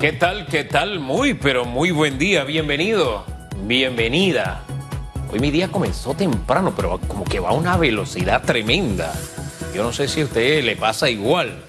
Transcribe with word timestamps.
¿Qué 0.00 0.12
tal? 0.12 0.46
¿Ququé 0.46 0.64
tal? 0.64 0.98
Muy, 0.98 1.34
pero 1.34 1.66
muy 1.66 1.90
buen 1.90 2.16
día. 2.16 2.44
Bienvenido. 2.44 3.22
Bienvenida. 3.64 4.62
Hoy 5.30 5.40
mi 5.40 5.50
día 5.50 5.68
comenzó 5.68 6.14
temprano, 6.14 6.72
pero 6.74 6.98
como 7.06 7.22
que 7.22 7.38
va 7.38 7.50
a 7.50 7.52
una 7.52 7.76
velocidad 7.76 8.42
tremenda. 8.42 9.12
Yo 9.74 9.82
no 9.82 9.92
sé 9.92 10.08
si 10.08 10.22
a 10.22 10.24
usted 10.24 10.64
le 10.64 10.74
pasa 10.76 11.10
igual. 11.10 11.62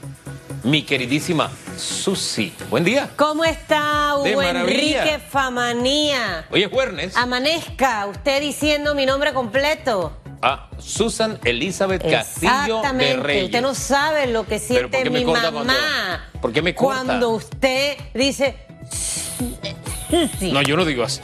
Mi 0.63 0.83
queridísima 0.83 1.51
Susi. 1.75 2.53
Buen 2.69 2.85
día. 2.85 3.09
¿Cómo 3.17 3.43
está 3.43 4.13
De 4.23 4.31
Hugo 4.31 4.41
maravilla. 4.41 5.03
Enrique 5.03 5.19
Famanía? 5.29 6.45
Hoy 6.51 6.63
es 6.63 6.71
jueves. 6.71 7.17
Amanezca, 7.17 8.05
usted 8.05 8.39
diciendo 8.39 8.95
mi 8.95 9.05
nombre 9.05 9.33
completo. 9.33 10.20
Ah, 10.41 10.67
Susan 10.79 11.39
Elizabeth 11.43 12.01
Castillo 12.09 12.51
de 12.51 12.57
Exactamente. 12.57 13.17
Reyes. 13.17 13.45
Usted 13.45 13.61
no 13.61 13.75
sabe 13.75 14.27
lo 14.27 14.43
que 14.47 14.57
¿por 14.57 14.67
siente 14.67 15.09
mi 15.09 15.23
mamá. 15.23 15.51
cuando- 15.51 15.73
por 16.41 16.51
qué 16.53 16.61
me 16.61 16.73
corta? 16.73 17.03
Cuando 17.05 17.29
usted 17.29 17.97
dice 18.13 18.55
Susi. 20.11 20.51
No, 20.51 20.61
yo 20.61 20.75
no 20.75 20.83
digo 20.83 21.03
así. 21.03 21.21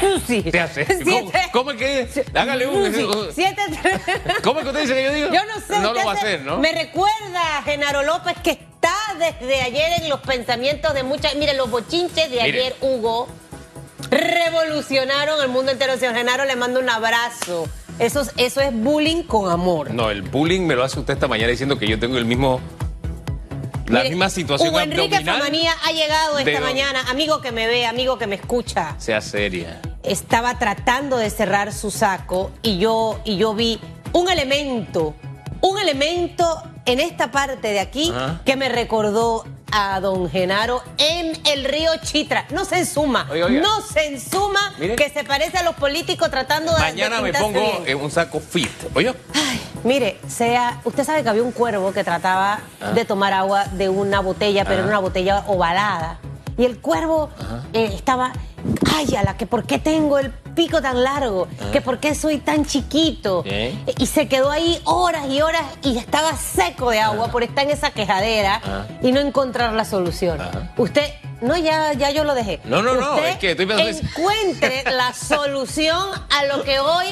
Susi. 0.00 0.42
¿Qué 0.44 0.60
hace? 0.60 0.86
¿Cómo, 1.04 1.32
cómo 1.52 1.70
es 1.72 1.78
que? 1.78 2.24
Hágale 2.38 2.66
un. 2.68 2.92
Siete- 3.34 3.62
¿Cómo 4.44 4.60
es 4.60 4.64
que 4.64 4.70
usted 4.70 4.82
dice 4.82 4.94
que 4.94 5.02
yo 5.04 5.12
digo? 5.12 5.28
Yo 5.32 5.40
no 5.46 5.60
sé. 5.60 5.78
No 5.80 5.92
lo 5.92 6.04
va 6.04 6.12
a 6.12 6.14
hacer, 6.14 6.42
¿no? 6.42 6.58
Me 6.58 6.72
recuerda 6.72 7.58
a 7.58 7.62
Genaro 7.62 8.02
López 8.02 8.36
que 8.44 8.50
está 8.52 8.94
desde 9.18 9.62
ayer 9.62 10.02
en 10.02 10.08
los 10.08 10.20
pensamientos 10.20 10.94
de 10.94 11.02
muchas. 11.02 11.34
Mire, 11.34 11.54
los 11.54 11.70
bochinches 11.70 12.30
de 12.30 12.36
Mire. 12.42 12.60
ayer, 12.60 12.76
Hugo, 12.80 13.26
revolucionaron 14.10 15.40
el 15.42 15.48
mundo 15.48 15.72
entero. 15.72 15.96
Señor 15.98 16.14
Genaro, 16.14 16.44
le 16.44 16.56
mando 16.56 16.78
un 16.80 16.88
abrazo. 16.90 17.68
Eso 18.00 18.20
es, 18.22 18.32
eso 18.36 18.60
es 18.60 18.72
bullying 18.74 19.22
con 19.22 19.50
amor. 19.50 19.92
No, 19.92 20.10
el 20.10 20.22
bullying 20.22 20.62
me 20.62 20.74
lo 20.74 20.82
hace 20.84 20.98
usted 20.98 21.14
esta 21.14 21.28
mañana 21.28 21.50
diciendo 21.50 21.78
que 21.78 21.86
yo 21.86 21.98
tengo 21.98 22.16
el 22.18 22.24
mismo. 22.24 22.60
La 23.86 23.98
Mire, 24.00 24.10
misma 24.10 24.30
situación 24.30 24.68
Hugo 24.70 24.80
Enrique. 24.80 25.24
Famanía 25.24 25.72
ha 25.84 25.92
llegado 25.92 26.38
esta 26.38 26.52
don- 26.52 26.62
mañana. 26.62 27.00
Amigo 27.10 27.40
que 27.40 27.50
me 27.52 27.66
ve, 27.66 27.86
amigo 27.86 28.18
que 28.18 28.26
me 28.28 28.36
escucha. 28.36 28.94
Sea 28.98 29.20
seria. 29.20 29.80
estaba 30.02 30.58
tratando 30.58 31.16
de 31.18 31.28
cerrar 31.28 31.72
su 31.72 31.90
saco 31.90 32.52
y 32.62 32.78
yo, 32.78 33.20
y 33.24 33.36
yo 33.36 33.52
vi 33.54 33.80
un 34.12 34.30
elemento, 34.30 35.14
un 35.60 35.78
elemento 35.78 36.62
en 36.92 37.00
esta 37.00 37.30
parte 37.30 37.68
de 37.68 37.80
aquí 37.80 38.10
Ajá. 38.14 38.40
que 38.44 38.56
me 38.56 38.68
recordó 38.68 39.44
a 39.72 40.00
don 40.00 40.28
Genaro 40.28 40.82
en 40.98 41.32
el 41.46 41.64
río 41.64 41.92
Chitra. 42.02 42.46
No 42.50 42.64
se 42.64 42.78
ensuma, 42.78 43.28
Oiga, 43.30 43.46
oiga. 43.46 43.60
no 43.60 43.80
se 43.82 44.06
ensuma 44.06 44.74
que 44.78 45.10
se 45.10 45.22
parece 45.22 45.58
a 45.58 45.62
los 45.62 45.76
políticos 45.76 46.28
tratando 46.30 46.72
de 46.74 46.80
Mañana 46.80 47.20
me 47.20 47.32
pongo 47.32 47.60
bien. 47.60 47.82
en 47.86 48.00
un 48.00 48.10
saco 48.10 48.40
fit. 48.40 48.68
Oye, 48.94 49.14
Ay, 49.32 49.60
mire, 49.84 50.18
sea, 50.28 50.80
usted 50.84 51.04
sabe 51.04 51.22
que 51.22 51.28
había 51.28 51.42
un 51.44 51.52
cuervo 51.52 51.92
que 51.92 52.02
trataba 52.02 52.58
Ah. 52.80 52.90
de 52.92 53.04
tomar 53.04 53.32
agua 53.32 53.66
de 53.66 53.88
una 53.88 54.18
botella, 54.20 54.64
pero 54.64 54.76
Ah. 54.76 54.78
era 54.80 54.88
una 54.88 54.98
botella 54.98 55.44
ovalada. 55.46 56.18
Y 56.60 56.66
el 56.66 56.78
cuervo 56.78 57.30
eh, 57.72 57.90
estaba, 57.94 58.32
ay, 58.94 59.16
a 59.16 59.22
la 59.22 59.38
que 59.38 59.46
por 59.46 59.64
qué 59.64 59.78
tengo 59.78 60.18
el 60.18 60.30
pico 60.30 60.82
tan 60.82 61.02
largo, 61.02 61.48
que 61.72 61.80
por 61.80 62.00
qué 62.00 62.14
soy 62.14 62.36
tan 62.36 62.66
chiquito. 62.66 63.42
¿Eh? 63.46 63.74
Y 63.96 64.04
se 64.04 64.28
quedó 64.28 64.50
ahí 64.50 64.78
horas 64.84 65.26
y 65.30 65.40
horas 65.40 65.62
y 65.82 65.96
estaba 65.96 66.36
seco 66.36 66.90
de 66.90 67.00
agua 67.00 67.28
por 67.28 67.42
estar 67.44 67.64
en 67.64 67.70
esa 67.70 67.92
quejadera 67.92 68.60
y 69.00 69.10
no 69.10 69.20
encontrar 69.20 69.72
la 69.72 69.86
solución. 69.86 70.38
Usted, 70.76 71.04
no, 71.40 71.56
ya, 71.56 71.94
ya 71.94 72.10
yo 72.10 72.24
lo 72.24 72.34
dejé. 72.34 72.60
No, 72.64 72.82
no, 72.82 72.92
no, 72.94 73.16
es 73.16 73.38
que 73.38 73.52
estoy 73.52 73.64
pensando- 73.64 73.98
encuentre 74.08 74.84
la 74.92 75.14
solución 75.14 76.10
a 76.28 76.44
lo 76.44 76.62
que 76.62 76.78
hoy 76.78 77.06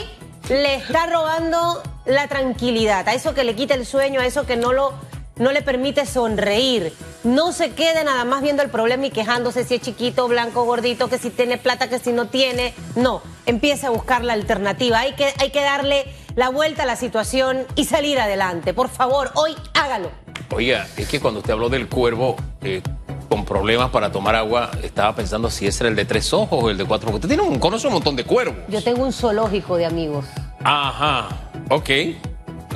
le 0.51 0.75
está 0.75 1.07
robando 1.07 1.83
la 2.05 2.29
tranquilidad, 2.29 3.09
a 3.09 3.15
eso 3.15 3.33
que 3.33 3.45
le 3.45 3.55
quita 3.55 3.73
el 3.73 3.87
sueño, 3.87 4.21
a 4.21 4.27
eso 4.27 4.45
que 4.45 4.57
no 4.57 4.75
lo 4.75 4.93
no 5.37 5.53
le 5.53 5.63
permite 5.63 6.05
sonreír. 6.05 6.93
No 7.25 7.53
se 7.53 7.71
quede 7.71 8.05
nada 8.05 8.25
más 8.25 8.43
viendo 8.43 8.63
el 8.63 8.71
problema 8.71 9.07
y 9.07 9.11
quejándose 9.11 9.65
si 9.65 9.75
es 9.75 9.81
chiquito, 9.83 10.29
blanco, 10.29 10.65
gordito, 10.65 11.09
que 11.09 11.19
si 11.19 11.31
tiene 11.31 11.59
plata, 11.59 11.89
que 11.89 11.99
si 11.99 12.13
no 12.13 12.29
tiene. 12.29 12.75
No, 12.95 13.23
empiece 13.45 13.87
a 13.87 13.91
buscar 13.91 14.25
la 14.25 14.35
alternativa. 14.35 15.01
Hay 15.01 15.15
que, 15.15 15.35
hay 15.39 15.51
que 15.51 15.61
darle 15.61 16.05
la 16.37 16.49
vuelta 16.51 16.85
a 16.85 16.87
la 16.87 16.95
situación 16.95 17.67
y 17.75 17.87
salir 17.87 18.21
adelante. 18.21 18.73
Por 18.73 18.89
favor, 18.89 19.33
hoy 19.35 19.57
hágalo. 19.75 20.11
oiga, 20.55 20.87
es 20.97 21.09
que 21.09 21.19
cuando 21.19 21.41
usted 21.41 21.53
habló 21.53 21.69
del 21.69 21.89
cuervo 21.89 22.37
eh, 22.63 22.83
con 23.29 23.45
problemas 23.45 23.91
para 23.91 24.13
tomar 24.13 24.37
agua, 24.37 24.71
estaba 24.83 25.15
pensando 25.17 25.51
si 25.51 25.67
ese 25.67 25.83
era 25.83 25.91
el 25.91 25.97
de 25.97 26.05
tres 26.05 26.33
ojos 26.33 26.63
o 26.63 26.71
el 26.71 26.79
de 26.79 26.85
cuatro 26.85 27.09
ojos. 27.09 27.17
Usted 27.17 27.29
tiene 27.29 27.43
un, 27.43 27.59
conoce 27.59 27.89
un 27.89 27.95
montón 27.95 28.15
de 28.15 28.25
cuervos. 28.25 28.57
Yo 28.69 28.81
tengo 28.83 29.03
un 29.03 29.13
zoológico 29.13 29.77
de 29.77 29.87
amigos. 29.87 30.25
Ajá, 30.63 31.29
ok. 31.69 31.91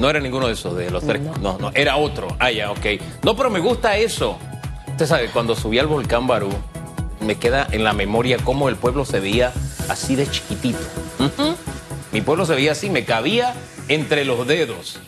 No 0.02 0.10
era 0.10 0.18
ninguno 0.18 0.48
de 0.48 0.54
esos, 0.54 0.76
de 0.76 0.90
los 0.90 1.06
tres. 1.06 1.22
No, 1.40 1.58
no, 1.58 1.70
era 1.74 1.96
otro. 1.96 2.26
Ah, 2.40 2.50
ya, 2.50 2.72
ok. 2.72 2.86
No, 3.22 3.36
pero 3.36 3.50
me 3.50 3.60
gusta 3.60 3.96
eso. 3.96 4.36
Usted 4.88 5.06
sabe, 5.06 5.28
cuando 5.28 5.54
subí 5.54 5.78
al 5.78 5.86
volcán 5.86 6.26
Barú, 6.26 6.50
me 7.20 7.36
queda 7.36 7.68
en 7.70 7.84
la 7.84 7.92
memoria 7.92 8.36
cómo 8.42 8.68
el 8.68 8.74
pueblo 8.74 9.04
se 9.04 9.20
veía 9.20 9.52
así 9.88 10.16
de 10.16 10.28
chiquitito. 10.28 10.80
Mi 12.10 12.20
pueblo 12.20 12.44
se 12.46 12.56
veía 12.56 12.72
así, 12.72 12.90
me 12.90 13.04
cabía 13.04 13.54
entre 13.86 14.24
los 14.24 14.44
dedos. 14.44 14.98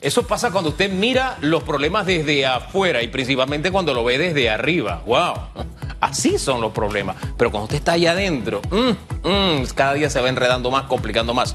Eso 0.00 0.26
pasa 0.26 0.50
cuando 0.50 0.70
usted 0.70 0.90
mira 0.90 1.38
los 1.40 1.62
problemas 1.62 2.04
desde 2.06 2.44
afuera 2.44 3.00
y 3.04 3.06
principalmente 3.06 3.70
cuando 3.70 3.94
lo 3.94 4.02
ve 4.02 4.18
desde 4.18 4.50
arriba. 4.50 5.04
¡Wow! 5.06 5.34
Así 6.00 6.36
son 6.36 6.60
los 6.60 6.72
problemas. 6.72 7.14
Pero 7.38 7.52
cuando 7.52 7.66
usted 7.66 7.76
está 7.76 7.92
allá 7.92 8.10
adentro, 8.10 8.60
mm, 8.72 9.28
mm, 9.28 9.66
cada 9.76 9.94
día 9.94 10.10
se 10.10 10.20
va 10.20 10.28
enredando 10.28 10.68
más, 10.72 10.86
complicando 10.86 11.32
más. 11.32 11.54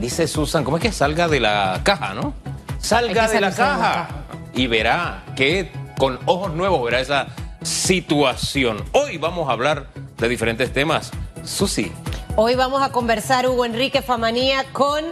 Dice 0.00 0.28
Susan, 0.28 0.64
¿cómo 0.64 0.76
es 0.76 0.82
que 0.82 0.92
salga 0.92 1.26
de 1.28 1.40
la 1.40 1.80
caja, 1.82 2.14
no? 2.14 2.34
Salga 2.78 3.28
de 3.28 3.40
la 3.40 3.50
de 3.50 3.56
caja. 3.56 4.08
y 4.54 4.66
verá 4.68 5.24
que 5.34 5.72
con 5.98 6.18
ojos 6.26 6.54
nuevos 6.54 6.84
verá 6.84 7.00
esa 7.00 7.26
situación. 7.62 8.84
Hoy 8.92 9.18
vamos 9.18 9.48
a 9.48 9.52
hablar 9.52 9.88
de 10.16 10.28
diferentes 10.28 10.72
temas. 10.72 11.10
Susi, 11.44 11.92
Hoy 12.40 12.54
vamos 12.54 12.80
a 12.82 12.92
conversar, 12.92 13.48
Hugo 13.48 13.64
Enrique 13.64 14.00
Famanía, 14.00 14.64
con 14.72 15.04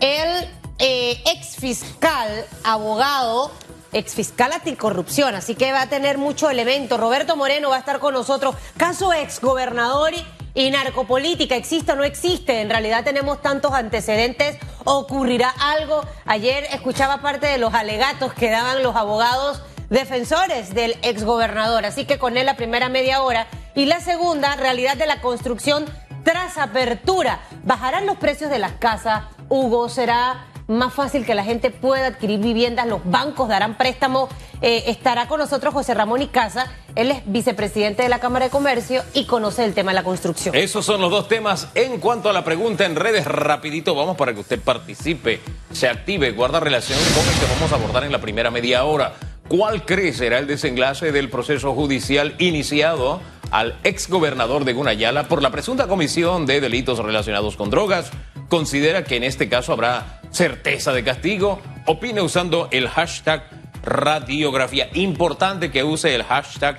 el 0.00 0.48
eh, 0.80 1.22
ex 1.32 1.54
fiscal, 1.54 2.28
abogado, 2.64 3.52
ex 3.92 4.12
fiscal 4.14 4.50
anticorrupción. 4.50 5.36
Así 5.36 5.54
que 5.54 5.70
va 5.70 5.82
a 5.82 5.88
tener 5.88 6.18
mucho 6.18 6.50
elemento. 6.50 6.96
Roberto 6.96 7.36
Moreno 7.36 7.70
va 7.70 7.76
a 7.76 7.78
estar 7.78 8.00
con 8.00 8.12
nosotros. 8.12 8.56
Caso 8.76 9.12
ex 9.12 9.40
gobernador 9.40 10.14
y, 10.14 10.26
y 10.54 10.70
narcopolítica, 10.70 11.56
¿existe 11.56 11.92
o 11.92 11.96
no 11.96 12.04
existe? 12.04 12.60
En 12.60 12.70
realidad 12.70 13.02
tenemos 13.02 13.42
tantos 13.42 13.72
antecedentes. 13.72 14.56
¿Ocurrirá 14.84 15.50
algo? 15.50 16.04
Ayer 16.24 16.64
escuchaba 16.70 17.20
parte 17.20 17.46
de 17.46 17.58
los 17.58 17.74
alegatos 17.74 18.32
que 18.32 18.50
daban 18.50 18.82
los 18.82 18.94
abogados 18.94 19.62
defensores 19.90 20.72
del 20.72 20.96
exgobernador. 21.02 21.84
Así 21.84 22.04
que 22.04 22.18
con 22.18 22.36
él 22.36 22.46
la 22.46 22.56
primera 22.56 22.88
media 22.88 23.22
hora. 23.22 23.48
Y 23.74 23.86
la 23.86 24.00
segunda, 24.00 24.54
realidad 24.54 24.96
de 24.96 25.06
la 25.06 25.20
construcción 25.20 25.86
tras 26.22 26.56
apertura. 26.56 27.40
¿Bajarán 27.64 28.06
los 28.06 28.16
precios 28.18 28.48
de 28.48 28.60
las 28.60 28.72
casas? 28.72 29.24
Hugo, 29.48 29.88
¿será 29.88 30.46
más 30.66 30.94
fácil 30.94 31.24
que 31.24 31.34
la 31.34 31.44
gente 31.44 31.70
pueda 31.70 32.06
adquirir 32.06 32.40
viviendas? 32.40 32.86
¿Los 32.86 33.00
bancos 33.04 33.48
darán 33.48 33.76
préstamos? 33.76 34.30
Eh, 34.62 34.84
estará 34.86 35.28
con 35.28 35.40
nosotros 35.40 35.74
José 35.74 35.94
Ramón 35.94 36.22
Icaza. 36.22 36.66
Él 36.94 37.10
es 37.10 37.22
vicepresidente 37.26 38.02
de 38.02 38.08
la 38.08 38.18
Cámara 38.18 38.46
de 38.46 38.50
Comercio 38.50 39.02
y 39.12 39.26
conoce 39.26 39.64
el 39.64 39.74
tema 39.74 39.90
de 39.90 39.96
la 39.96 40.04
construcción. 40.04 40.54
Esos 40.54 40.84
son 40.86 41.00
los 41.00 41.10
dos 41.10 41.28
temas. 41.28 41.68
En 41.74 42.00
cuanto 42.00 42.30
a 42.30 42.32
la 42.32 42.44
pregunta 42.44 42.86
en 42.86 42.96
redes, 42.96 43.26
rapidito 43.26 43.94
vamos 43.94 44.16
para 44.16 44.32
que 44.32 44.40
usted 44.40 44.60
participe, 44.60 45.40
se 45.72 45.88
active, 45.88 46.30
guarda 46.32 46.60
relación 46.60 46.98
con 47.14 47.26
el 47.26 47.40
que 47.40 47.54
vamos 47.54 47.72
a 47.72 47.74
abordar 47.74 48.04
en 48.04 48.12
la 48.12 48.20
primera 48.20 48.50
media 48.50 48.84
hora. 48.84 49.14
¿Cuál 49.48 49.84
cree 49.84 50.14
será 50.14 50.38
el 50.38 50.46
desenlace 50.46 51.12
del 51.12 51.28
proceso 51.28 51.74
judicial 51.74 52.34
iniciado 52.38 53.20
al 53.50 53.78
exgobernador 53.84 54.64
de 54.64 54.72
Gunayala 54.72 55.28
por 55.28 55.42
la 55.42 55.50
presunta 55.50 55.86
comisión 55.86 56.46
de 56.46 56.62
delitos 56.62 56.98
relacionados 56.98 57.56
con 57.56 57.68
drogas? 57.68 58.10
¿Considera 58.48 59.04
que 59.04 59.16
en 59.16 59.24
este 59.24 59.50
caso 59.50 59.72
habrá 59.72 60.22
certeza 60.34 60.92
de 60.92 61.04
castigo? 61.04 61.60
Opine 61.86 62.20
usando 62.20 62.68
el 62.72 62.88
hashtag 62.88 63.48
radiografía. 63.82 64.88
Importante 64.94 65.70
que 65.70 65.84
use 65.84 66.14
el 66.14 66.24
hashtag 66.24 66.76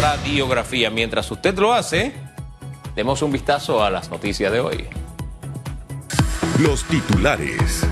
radiografía. 0.00 0.90
Mientras 0.90 1.30
usted 1.30 1.56
lo 1.56 1.74
hace, 1.74 2.12
demos 2.96 3.22
un 3.22 3.32
vistazo 3.32 3.82
a 3.82 3.90
las 3.90 4.10
noticias 4.10 4.50
de 4.50 4.60
hoy. 4.60 4.88
Los 6.60 6.84
titulares. 6.84 7.86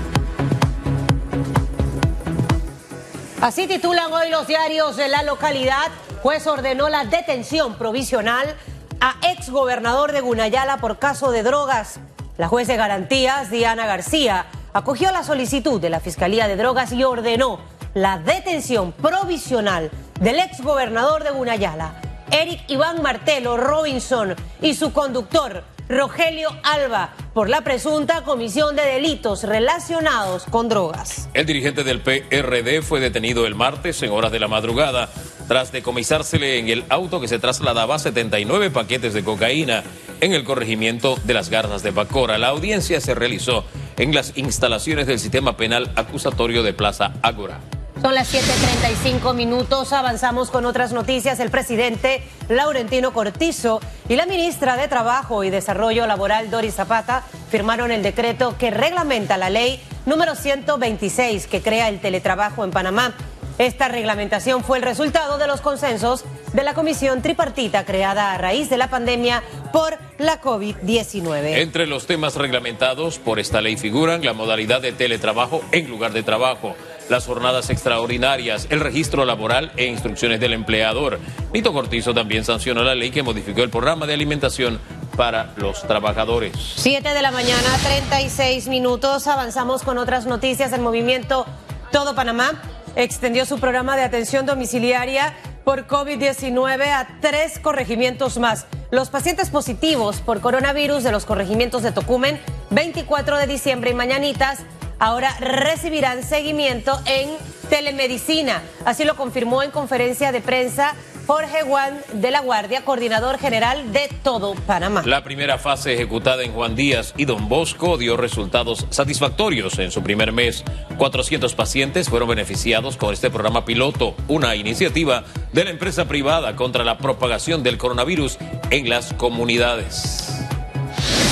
Así 3.39 3.67
titulan 3.67 4.11
hoy 4.11 4.29
los 4.29 4.47
diarios 4.47 4.97
de 4.97 5.09
la 5.09 5.21
localidad. 5.21 5.89
Juez 6.23 6.47
ordenó 6.47 6.89
la 6.89 7.05
detención 7.05 7.75
provisional 7.75 8.55
a 8.99 9.15
exgobernador 9.29 10.11
de 10.11 10.21
Gunayala 10.21 10.77
por 10.77 10.97
caso 10.97 11.31
de 11.31 11.43
drogas. 11.43 11.99
La 12.37 12.47
juez 12.47 12.67
de 12.67 12.77
garantías, 12.77 13.51
Diana 13.51 13.85
García, 13.85 14.47
acogió 14.77 15.11
la 15.11 15.23
solicitud 15.23 15.81
de 15.81 15.89
la 15.89 15.99
Fiscalía 15.99 16.47
de 16.47 16.55
Drogas 16.55 16.91
y 16.91 17.03
ordenó 17.03 17.59
la 17.95 18.19
detención 18.19 18.91
provisional 18.91 19.89
del 20.21 20.37
exgobernador 20.37 21.23
de 21.23 21.31
Gunayala, 21.31 21.99
Eric 22.29 22.61
Iván 22.67 23.01
Martelo 23.01 23.57
Robinson, 23.57 24.35
y 24.61 24.75
su 24.75 24.93
conductor, 24.93 25.63
Rogelio 25.89 26.49
Alba 26.63 27.15
por 27.33 27.49
la 27.49 27.61
presunta 27.61 28.23
comisión 28.23 28.75
de 28.75 28.83
delitos 28.83 29.43
relacionados 29.43 30.43
con 30.43 30.69
drogas. 30.69 31.27
El 31.33 31.47
dirigente 31.47 31.83
del 31.83 32.01
PRD 32.01 32.83
fue 32.83 32.99
detenido 32.99 33.47
el 33.47 33.55
martes 33.55 34.03
en 34.03 34.11
horas 34.11 34.31
de 34.31 34.39
la 34.39 34.47
madrugada 34.47 35.09
tras 35.47 35.71
decomisársele 35.71 36.59
en 36.59 36.69
el 36.69 36.85
auto 36.89 37.19
que 37.19 37.27
se 37.27 37.39
trasladaba 37.39 37.97
79 37.97 38.69
paquetes 38.69 39.15
de 39.15 39.23
cocaína 39.23 39.83
en 40.21 40.33
el 40.33 40.43
corregimiento 40.43 41.15
de 41.23 41.33
las 41.33 41.49
Garzas 41.49 41.83
de 41.83 41.91
Bacora. 41.91 42.37
La 42.37 42.49
audiencia 42.49 42.99
se 43.01 43.15
realizó 43.15 43.63
en 43.97 44.13
las 44.13 44.37
instalaciones 44.37 45.07
del 45.07 45.19
sistema 45.19 45.57
penal 45.57 45.91
acusatorio 45.95 46.63
de 46.63 46.73
Plaza 46.73 47.13
Ágora. 47.21 47.59
Son 48.01 48.13
las 48.13 48.31
7:35 48.31 49.33
minutos. 49.33 49.91
Avanzamos 49.91 50.51
con 50.51 50.65
otras 50.65 50.93
noticias. 50.93 51.39
El 51.39 51.49
presidente 51.49 52.21
Laurentino 52.47 53.11
Cortizo 53.11 53.81
y 54.07 54.15
la 54.15 54.27
ministra 54.27 54.77
de 54.77 54.87
Trabajo 54.87 55.43
y 55.43 55.49
Desarrollo 55.49 56.05
Laboral 56.05 56.51
Doris 56.51 56.75
Zapata 56.75 57.23
firmaron 57.49 57.91
el 57.91 58.03
decreto 58.03 58.55
que 58.57 58.69
reglamenta 58.69 59.37
la 59.37 59.49
ley 59.49 59.81
número 60.05 60.35
126 60.35 61.47
que 61.47 61.61
crea 61.61 61.89
el 61.89 61.99
teletrabajo 61.99 62.63
en 62.63 62.71
Panamá. 62.71 63.15
Esta 63.57 63.87
reglamentación 63.87 64.63
fue 64.63 64.77
el 64.77 64.83
resultado 64.83 65.39
de 65.39 65.47
los 65.47 65.61
consensos 65.61 66.23
de 66.53 66.63
la 66.63 66.75
comisión 66.75 67.23
tripartita 67.23 67.85
creada 67.85 68.33
a 68.33 68.37
raíz 68.37 68.69
de 68.69 68.77
la 68.77 68.89
pandemia 68.89 69.41
por 69.73 69.97
la 70.19 70.39
COVID-19. 70.41 71.57
Entre 71.57 71.87
los 71.87 72.05
temas 72.05 72.35
reglamentados 72.35 73.17
por 73.17 73.39
esta 73.39 73.61
ley 73.61 73.75
figuran 73.75 74.23
la 74.23 74.33
modalidad 74.33 74.79
de 74.81 74.91
teletrabajo 74.91 75.63
en 75.71 75.89
lugar 75.89 76.13
de 76.13 76.21
trabajo 76.21 76.75
las 77.09 77.25
jornadas 77.25 77.69
extraordinarias, 77.69 78.67
el 78.69 78.81
registro 78.81 79.25
laboral 79.25 79.71
e 79.77 79.85
instrucciones 79.85 80.39
del 80.39 80.53
empleador. 80.53 81.19
Nito 81.53 81.73
Cortizo 81.73 82.13
también 82.13 82.43
sancionó 82.43 82.83
la 82.83 82.95
ley 82.95 83.11
que 83.11 83.23
modificó 83.23 83.63
el 83.63 83.69
programa 83.69 84.05
de 84.05 84.13
alimentación 84.13 84.79
para 85.15 85.53
los 85.55 85.81
trabajadores. 85.87 86.51
Siete 86.75 87.13
de 87.13 87.21
la 87.21 87.31
mañana, 87.31 87.69
36 87.83 88.67
minutos. 88.67 89.25
Avanzamos 89.27 89.83
con 89.83 89.97
otras 89.97 90.25
noticias. 90.25 90.73
El 90.73 90.81
movimiento 90.81 91.45
Todo 91.91 92.13
Panamá 92.13 92.61
extendió 92.97 93.45
su 93.45 93.59
programa 93.59 93.95
de 93.95 94.01
atención 94.01 94.47
domiciliaria 94.47 95.33
por 95.63 95.87
COVID-19 95.87 96.87
a 96.87 97.07
tres 97.21 97.59
corregimientos 97.59 98.39
más. 98.39 98.65
Los 98.89 99.09
pacientes 99.09 99.51
positivos 99.51 100.19
por 100.21 100.41
coronavirus 100.41 101.03
de 101.03 101.11
los 101.11 101.25
corregimientos 101.25 101.83
de 101.83 101.91
Tocumen, 101.91 102.39
24 102.71 103.37
de 103.37 103.45
diciembre 103.45 103.91
y 103.91 103.93
Mañanitas, 103.93 104.59
ahora 104.97 105.31
recibirán 105.39 106.23
seguimiento 106.23 106.99
en 107.05 107.29
telemedicina. 107.69 108.63
Así 108.83 109.05
lo 109.05 109.15
confirmó 109.15 109.61
en 109.61 109.69
conferencia 109.69 110.31
de 110.31 110.41
prensa 110.41 110.95
Jorge 111.27 111.63
Juan 111.63 111.99
de 112.13 112.31
la 112.31 112.39
Guardia, 112.39 112.85
coordinador 112.85 113.37
general 113.37 113.91
de 113.91 114.09
todo 114.23 114.55
Panamá. 114.55 115.03
La 115.05 115.25
primera 115.25 115.57
fase 115.57 115.93
ejecutada 115.93 116.43
en 116.43 116.53
Juan 116.53 116.77
Díaz 116.77 117.13
y 117.17 117.25
Don 117.25 117.49
Bosco 117.49 117.97
dio 117.97 118.15
resultados 118.15 118.87
satisfactorios 118.91 119.77
en 119.79 119.91
su 119.91 120.01
primer 120.01 120.31
mes. 120.31 120.63
400 120.97 121.53
pacientes 121.53 122.07
fueron 122.07 122.29
beneficiados 122.29 122.95
con 122.95 123.13
este 123.13 123.29
programa 123.29 123.65
piloto, 123.65 124.15
una 124.29 124.55
iniciativa 124.55 125.25
de 125.51 125.65
la 125.65 125.71
empresa 125.71 126.05
privada 126.05 126.55
contra 126.55 126.85
la 126.85 126.97
propagación 126.97 127.61
del 127.61 127.77
coronavirus 127.77 128.37
en 128.69 128.87
las 128.87 129.13
comunidades. 129.13 130.33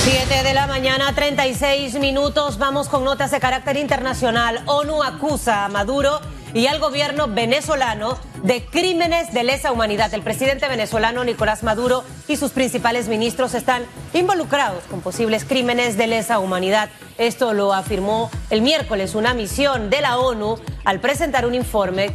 7 0.04 0.42
de 0.42 0.52
la 0.52 0.66
mañana, 0.66 1.14
36 1.14 1.94
minutos. 1.94 2.58
Vamos 2.58 2.88
con 2.88 3.02
notas 3.02 3.30
de 3.30 3.40
carácter 3.40 3.78
internacional. 3.78 4.60
ONU 4.66 5.02
acusa 5.02 5.64
a 5.64 5.68
Maduro 5.68 6.20
y 6.52 6.66
al 6.68 6.78
gobierno 6.78 7.28
venezolano 7.28 8.18
de 8.46 8.64
crímenes 8.64 9.32
de 9.34 9.42
lesa 9.42 9.72
humanidad. 9.72 10.14
El 10.14 10.22
presidente 10.22 10.68
venezolano 10.68 11.24
Nicolás 11.24 11.64
Maduro 11.64 12.04
y 12.28 12.36
sus 12.36 12.52
principales 12.52 13.08
ministros 13.08 13.54
están 13.54 13.82
involucrados 14.14 14.84
con 14.84 15.00
posibles 15.00 15.44
crímenes 15.44 15.98
de 15.98 16.06
lesa 16.06 16.38
humanidad. 16.38 16.88
Esto 17.18 17.52
lo 17.54 17.74
afirmó 17.74 18.30
el 18.50 18.62
miércoles 18.62 19.16
una 19.16 19.34
misión 19.34 19.90
de 19.90 20.00
la 20.00 20.18
ONU 20.18 20.60
al 20.84 21.00
presentar 21.00 21.44
un 21.44 21.56
informe 21.56 22.12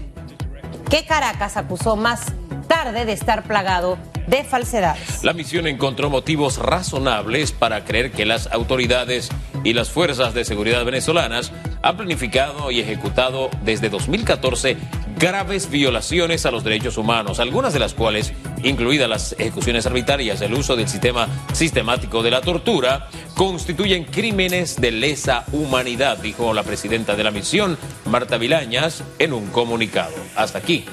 que 0.89 1.05
Caracas 1.05 1.57
acusó 1.57 1.97
más 1.97 2.27
tarde 2.69 3.03
de 3.03 3.11
estar 3.11 3.43
plagado 3.43 3.97
de 4.27 4.45
falsedades. 4.45 5.25
La 5.25 5.33
misión 5.33 5.67
encontró 5.67 6.09
motivos 6.09 6.59
razonables 6.59 7.51
para 7.51 7.83
creer 7.83 8.11
que 8.13 8.25
las 8.25 8.47
autoridades 8.47 9.29
y 9.65 9.73
las 9.73 9.89
fuerzas 9.89 10.33
de 10.33 10.45
seguridad 10.45 10.85
venezolanas 10.85 11.51
han 11.81 11.97
planificado 11.97 12.71
y 12.71 12.79
ejecutado 12.79 13.49
desde 13.63 13.89
2014 13.89 14.77
graves 15.21 15.69
violaciones 15.69 16.47
a 16.47 16.51
los 16.51 16.63
derechos 16.63 16.97
humanos, 16.97 17.39
algunas 17.39 17.73
de 17.73 17.79
las 17.79 17.93
cuales, 17.93 18.33
incluidas 18.63 19.07
las 19.07 19.33
ejecuciones 19.33 19.85
arbitrarias, 19.85 20.41
el 20.41 20.55
uso 20.55 20.75
del 20.75 20.87
sistema 20.87 21.27
sistemático 21.53 22.23
de 22.23 22.31
la 22.31 22.41
tortura, 22.41 23.07
constituyen 23.35 24.05
crímenes 24.05 24.81
de 24.81 24.91
lesa 24.91 25.45
humanidad, 25.51 26.17
dijo 26.17 26.55
la 26.55 26.63
presidenta 26.63 27.15
de 27.15 27.23
la 27.23 27.29
misión, 27.29 27.77
Marta 28.05 28.37
Vilañas, 28.37 29.03
en 29.19 29.33
un 29.33 29.45
comunicado. 29.51 30.15
Hasta 30.35 30.57
aquí, 30.57 30.85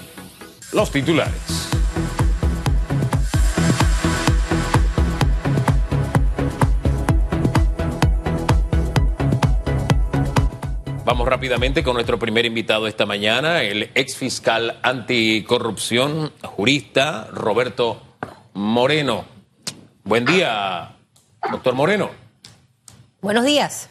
los 0.72 0.90
titulares. 0.90 1.77
Vamos 11.08 11.26
rápidamente 11.26 11.82
con 11.82 11.94
nuestro 11.94 12.18
primer 12.18 12.44
invitado 12.44 12.86
esta 12.86 13.06
mañana, 13.06 13.62
el 13.62 13.84
ex 13.94 14.14
fiscal 14.14 14.78
anticorrupción, 14.82 16.34
jurista 16.42 17.28
Roberto 17.32 18.02
Moreno. 18.52 19.24
Buen 20.04 20.26
día, 20.26 20.96
doctor 21.50 21.72
Moreno. 21.72 22.10
Buenos 23.22 23.46
días. 23.46 23.88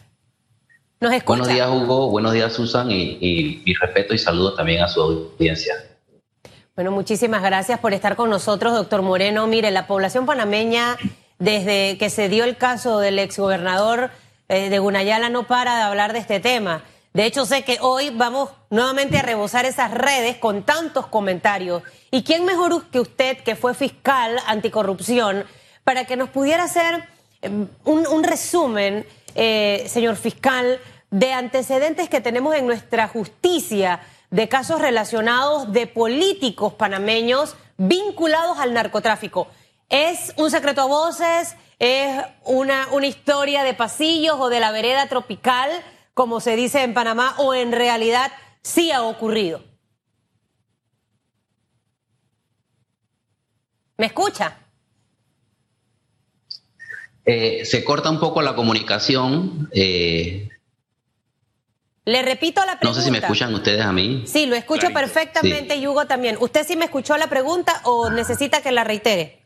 Nos 0.99 1.11
escucha. 1.11 1.39
Buenos 1.39 1.47
días, 1.47 1.67
Hugo. 1.67 2.11
Buenos 2.11 2.33
días, 2.33 2.53
Susan. 2.53 2.91
Y, 2.91 3.17
y 3.19 3.63
mi 3.65 3.73
respeto 3.73 4.13
y 4.13 4.19
saludo 4.19 4.53
también 4.53 4.83
a 4.83 4.87
su 4.87 5.01
audiencia. 5.01 5.73
Bueno, 6.75 6.91
muchísimas 6.91 7.41
gracias 7.41 7.79
por 7.79 7.95
estar 7.95 8.15
con 8.15 8.29
nosotros, 8.29 8.73
doctor 8.73 9.01
Moreno. 9.01 9.47
Mire, 9.47 9.71
la 9.71 9.87
población 9.87 10.27
panameña, 10.27 10.97
desde 11.39 11.97
que 11.97 12.11
se 12.11 12.29
dio 12.29 12.43
el 12.43 12.57
caso 12.57 12.99
del 12.99 13.17
exgobernador 13.17 14.11
eh, 14.49 14.69
de 14.69 14.77
Gunayala, 14.77 15.29
no 15.29 15.47
para 15.47 15.77
de 15.77 15.81
hablar 15.81 16.13
de 16.13 16.19
este 16.19 16.39
tema. 16.39 16.83
De 17.13 17.25
hecho, 17.25 17.45
sé 17.45 17.63
que 17.63 17.79
hoy 17.81 18.11
vamos 18.11 18.49
nuevamente 18.69 19.17
a 19.17 19.21
rebosar 19.21 19.65
esas 19.65 19.91
redes 19.91 20.37
con 20.37 20.63
tantos 20.63 21.07
comentarios. 21.07 21.83
¿Y 22.11 22.23
quién 22.23 22.45
mejor 22.45 22.85
que 22.87 22.99
usted, 22.99 23.37
que 23.39 23.55
fue 23.55 23.73
fiscal 23.73 24.37
anticorrupción, 24.45 25.45
para 25.83 26.05
que 26.05 26.17
nos 26.17 26.29
pudiera 26.29 26.65
hacer 26.65 27.07
em, 27.41 27.67
un, 27.85 28.23
resumen, 28.23 29.05
eh, 29.35 29.85
señor 29.87 30.15
fiscal, 30.15 30.79
de 31.09 31.31
antecedentes 31.31 32.09
que 32.09 32.21
tenemos 32.21 32.55
en 32.55 32.67
nuestra 32.67 33.07
justicia 33.07 34.01
de 34.29 34.49
casos 34.49 34.81
relacionados 34.81 35.71
de 35.71 35.87
políticos 35.87 36.73
panameños 36.73 37.55
vinculados 37.77 38.59
al 38.59 38.73
narcotráfico? 38.73 39.47
¿Es 39.89 40.33
un 40.35 40.51
secreto 40.51 40.81
a 40.81 40.85
voces? 40.85 41.55
¿Es 41.79 42.21
una, 42.43 42.89
una 42.91 43.07
historia 43.07 43.63
de 43.63 43.73
pasillos 43.73 44.35
o 44.39 44.49
de 44.49 44.59
la 44.59 44.71
vereda 44.71 45.07
tropical? 45.07 45.69
Como 46.17 46.39
se 46.39 46.55
dice 46.55 46.81
en 46.81 46.95
Panamá, 46.95 47.35
o 47.37 47.53
en 47.53 47.71
realidad 47.71 48.31
sí 48.63 48.91
ha 48.91 49.03
ocurrido? 49.03 49.63
¿Me 53.97 54.07
escucha? 54.07 54.57
Eh, 57.23 57.63
se 57.65 57.83
corta 57.83 58.09
un 58.09 58.19
poco 58.19 58.41
la 58.41 58.55
comunicación. 58.55 59.69
Eh, 59.71 60.49
Le 62.05 62.21
repito 62.23 62.61
la 62.65 62.79
pregunta. 62.79 62.87
No 62.87 62.93
sé 62.95 63.03
si 63.03 63.11
me 63.11 63.19
escuchan 63.19 63.53
ustedes 63.53 63.85
a 63.85 63.91
mí. 63.91 64.23
Sí, 64.25 64.47
lo 64.47 64.55
escucho 64.55 64.89
perfectamente 64.91 65.75
y 65.75 65.85
Hugo 65.85 66.07
también. 66.07 66.37
¿Usted 66.39 66.65
sí 66.65 66.75
me 66.75 66.85
escuchó 66.85 67.15
la 67.17 67.27
pregunta 67.27 67.79
o 67.83 68.09
necesita 68.09 68.63
que 68.63 68.71
la 68.71 68.83
reitere? 68.83 69.43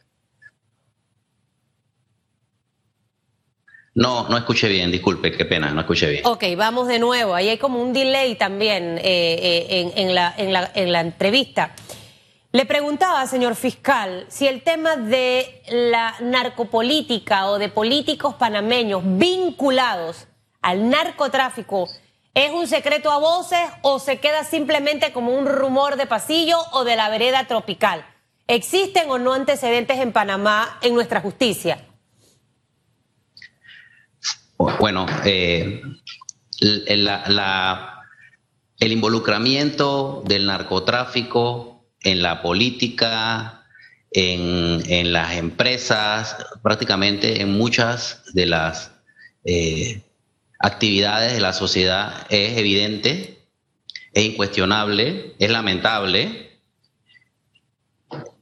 No, 3.93 4.29
no 4.29 4.38
escuché 4.38 4.69
bien, 4.69 4.89
disculpe, 4.89 5.31
qué 5.31 5.43
pena, 5.43 5.71
no 5.71 5.81
escuché 5.81 6.10
bien. 6.10 6.25
Ok, 6.25 6.43
vamos 6.55 6.88
de 6.88 6.98
nuevo. 6.98 7.36
Ahí 7.36 7.50
hay 7.50 7.57
como 7.57 7.81
un 7.81 7.91
delay 7.91 8.36
también 8.36 8.98
eh, 8.98 9.01
eh, 9.03 9.91
en, 9.95 10.15
la, 10.15 10.33
en, 10.38 10.53
la, 10.53 10.71
en 10.74 10.91
la 10.93 11.01
entrevista. 11.01 11.75
Le 12.53 12.65
preguntaba, 12.65 13.25
señor 13.27 13.55
fiscal, 13.55 14.25
si 14.29 14.48
el 14.48 14.62
tema 14.62 14.95
de 14.95 15.62
la 15.69 16.15
narcopolítica 16.21 17.48
o 17.48 17.60
de 17.60 17.69
políticos 17.69 18.36
panameños 18.36 19.01
vinculados 19.05 20.27
al 20.62 20.89
narcotráfico 20.89 21.89
es 22.33 22.51
un 22.51 22.67
secreto 22.67 23.12
a 23.12 23.19
voces 23.19 23.60
o 23.81 24.00
se 24.00 24.19
queda 24.19 24.45
simplemente 24.45 25.12
como 25.12 25.33
un 25.33 25.45
rumor 25.45 25.98
de 25.98 26.07
pasillo 26.07 26.57
o 26.71 26.86
de 26.86 26.95
la 26.95 27.10
vereda 27.10 27.45
tropical. 27.45 28.05
¿Existen 28.48 29.10
o 29.10 29.17
no 29.17 29.33
antecedentes 29.33 30.00
en 30.00 30.13
Panamá 30.13 30.77
en 30.81 30.93
nuestra 30.93 31.19
justicia? 31.21 31.86
Bueno, 34.80 35.08
eh, 35.25 35.82
el 36.60 36.91
involucramiento 38.91 40.24
del 40.27 40.46
narcotráfico 40.46 41.84
en 42.01 42.22
la 42.22 42.44
política 42.44 43.65
en, 44.12 45.13
las 45.13 45.34
empresas, 45.34 46.36
prácticamente 46.62 47.41
en 47.41 47.53
muchas 47.53 48.24
de 48.34 48.46
las 48.46 48.91
eh, 49.46 50.03
actividades 50.60 51.34
de 51.34 51.41
la 51.41 51.53
sociedad 51.53 52.27
es 52.30 52.56
evidente, 52.58 53.39
es 54.13 54.25
incuestionable, 54.25 55.34
es 55.39 55.50
lamentable. 55.50 56.60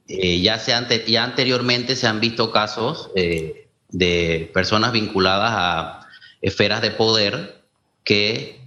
Eh, 0.10 0.42
ya, 0.42 0.60
se 0.60 1.06
ya 1.08 1.24
anteriormente 1.24 1.96
se 1.96 2.08
han 2.08 2.20
visto 2.20 2.52
casos 2.52 3.10
de 3.14 4.52
personas 4.54 4.92
vinculadas 4.92 5.52
a 5.54 6.00
esferas 6.42 6.82
de 6.82 6.92
poder 6.92 7.64
que 8.04 8.60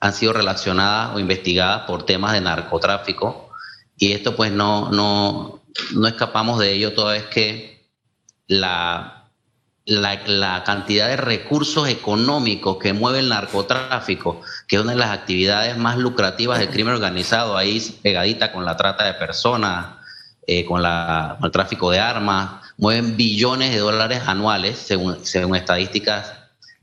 han 0.00 0.12
sido 0.12 0.32
relacionadas 0.32 1.14
o 1.14 1.18
investigadas 1.18 1.82
por 1.82 2.04
temas 2.04 2.32
de 2.32 2.40
narcotráfico. 2.40 3.50
Y 3.96 4.12
esto 4.12 4.36
pues 4.36 4.52
no, 4.52 4.90
no, 4.90 5.62
no 5.94 6.08
escapamos 6.08 6.58
de 6.58 6.72
ello 6.72 6.92
toda 6.92 7.14
vez 7.14 7.26
que 7.26 7.86
la, 8.46 9.28
la, 9.86 10.62
cantidad 10.64 11.08
de 11.08 11.16
recursos 11.16 11.88
económicos 11.88 12.78
que 12.78 12.92
mueve 12.92 13.20
el 13.20 13.28
narcotráfico, 13.28 14.40
que 14.68 14.76
es 14.76 14.82
una 14.82 14.92
de 14.92 14.98
las 14.98 15.10
actividades 15.10 15.76
más 15.76 15.96
lucrativas 15.96 16.58
del 16.58 16.70
crimen 16.70 16.94
organizado, 16.94 17.56
ahí 17.56 17.80
pegadita 18.02 18.52
con 18.52 18.64
la 18.64 18.76
trata 18.76 19.04
de 19.04 19.14
personas, 19.14 19.95
eh, 20.46 20.64
con, 20.64 20.82
la, 20.82 21.38
el 21.42 21.50
tráfico 21.50 21.90
de 21.90 21.98
armas, 21.98 22.62
mueven 22.76 23.16
billones 23.16 23.72
de 23.72 23.78
dólares 23.78 24.22
anuales, 24.26 24.78
según, 24.78 25.56
estadísticas 25.56 26.32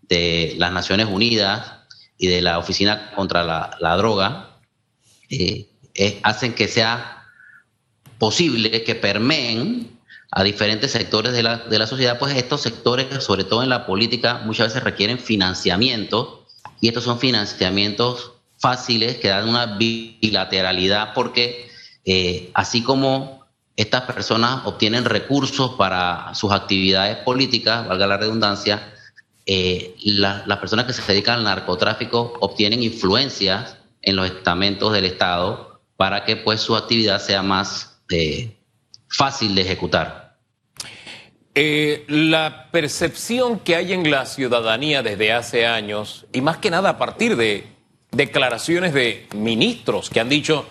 de 0.01 0.55
las 0.57 0.71
Naciones 0.71 1.07
Unidas 1.07 1.71
y 2.17 2.27
de 2.27 2.41
la 2.41 2.59
Oficina 2.59 3.11
contra 3.15 3.43
la, 3.43 3.95
Droga. 3.97 4.57
Eh, 5.29 5.67
hacen 6.23 6.53
que 6.53 6.67
sea 6.67 7.25
posible 8.17 8.83
que 8.83 8.95
permeen 8.95 9.99
a 10.31 10.43
diferentes 10.43 10.91
sectores 10.91 11.33
de 11.33 11.43
la, 11.43 11.57
de 11.57 11.77
la 11.77 11.87
sociedad, 11.87 12.17
pues 12.17 12.35
estos 12.35 12.61
sectores, 12.61 13.23
sobre 13.23 13.43
todo 13.43 13.61
en 13.61 13.69
la 13.69 13.85
política, 13.85 14.41
muchas 14.45 14.69
veces 14.69 14.83
requieren 14.83 15.19
financiamiento 15.19 16.47
y 16.81 16.87
estos 16.87 17.03
son 17.03 17.19
financiamientos 17.19 18.31
fáciles 18.57 19.17
que 19.17 19.27
dan 19.27 19.47
una 19.47 19.77
bilateralidad 19.77 21.13
porque 21.13 21.69
eh, 22.05 22.49
así 22.53 22.81
como 22.81 23.42
estas 23.75 24.01
personas 24.03 24.65
obtienen 24.65 25.05
recursos 25.05 25.71
para 25.71 26.33
sus 26.35 26.51
actividades 26.51 27.17
políticas, 27.17 27.87
valga 27.87 28.05
la 28.05 28.17
redundancia, 28.17 28.93
eh, 29.45 29.95
las 30.03 30.57
personas 30.59 30.85
que 30.85 30.93
se 30.93 31.01
dedican 31.11 31.39
al 31.39 31.43
narcotráfico 31.43 32.33
obtienen 32.39 32.81
influencias 32.81 33.77
en 34.01 34.15
los 34.15 34.27
estamentos 34.27 34.93
del 34.93 35.05
Estado 35.05 35.81
para 35.97 36.23
que 36.23 36.37
pues 36.37 36.61
su 36.61 36.75
actividad 36.75 37.19
sea 37.19 37.41
más 37.41 37.99
eh, 38.09 38.55
fácil 39.09 39.55
de 39.55 39.61
ejecutar. 39.61 40.37
Eh, 41.55 42.03
la 42.07 42.69
percepción 42.71 43.59
que 43.59 43.75
hay 43.75 43.93
en 43.93 44.09
la 44.09 44.25
ciudadanía 44.25 45.03
desde 45.03 45.33
hace 45.33 45.67
años, 45.67 46.25
y 46.33 46.41
más 46.41 46.57
que 46.57 46.71
nada 46.71 46.89
a 46.89 46.97
partir 46.97 47.35
de 47.37 47.67
declaraciones 48.11 48.93
de 48.93 49.27
ministros 49.35 50.09
que 50.09 50.19
han 50.19 50.29
dicho 50.29 50.67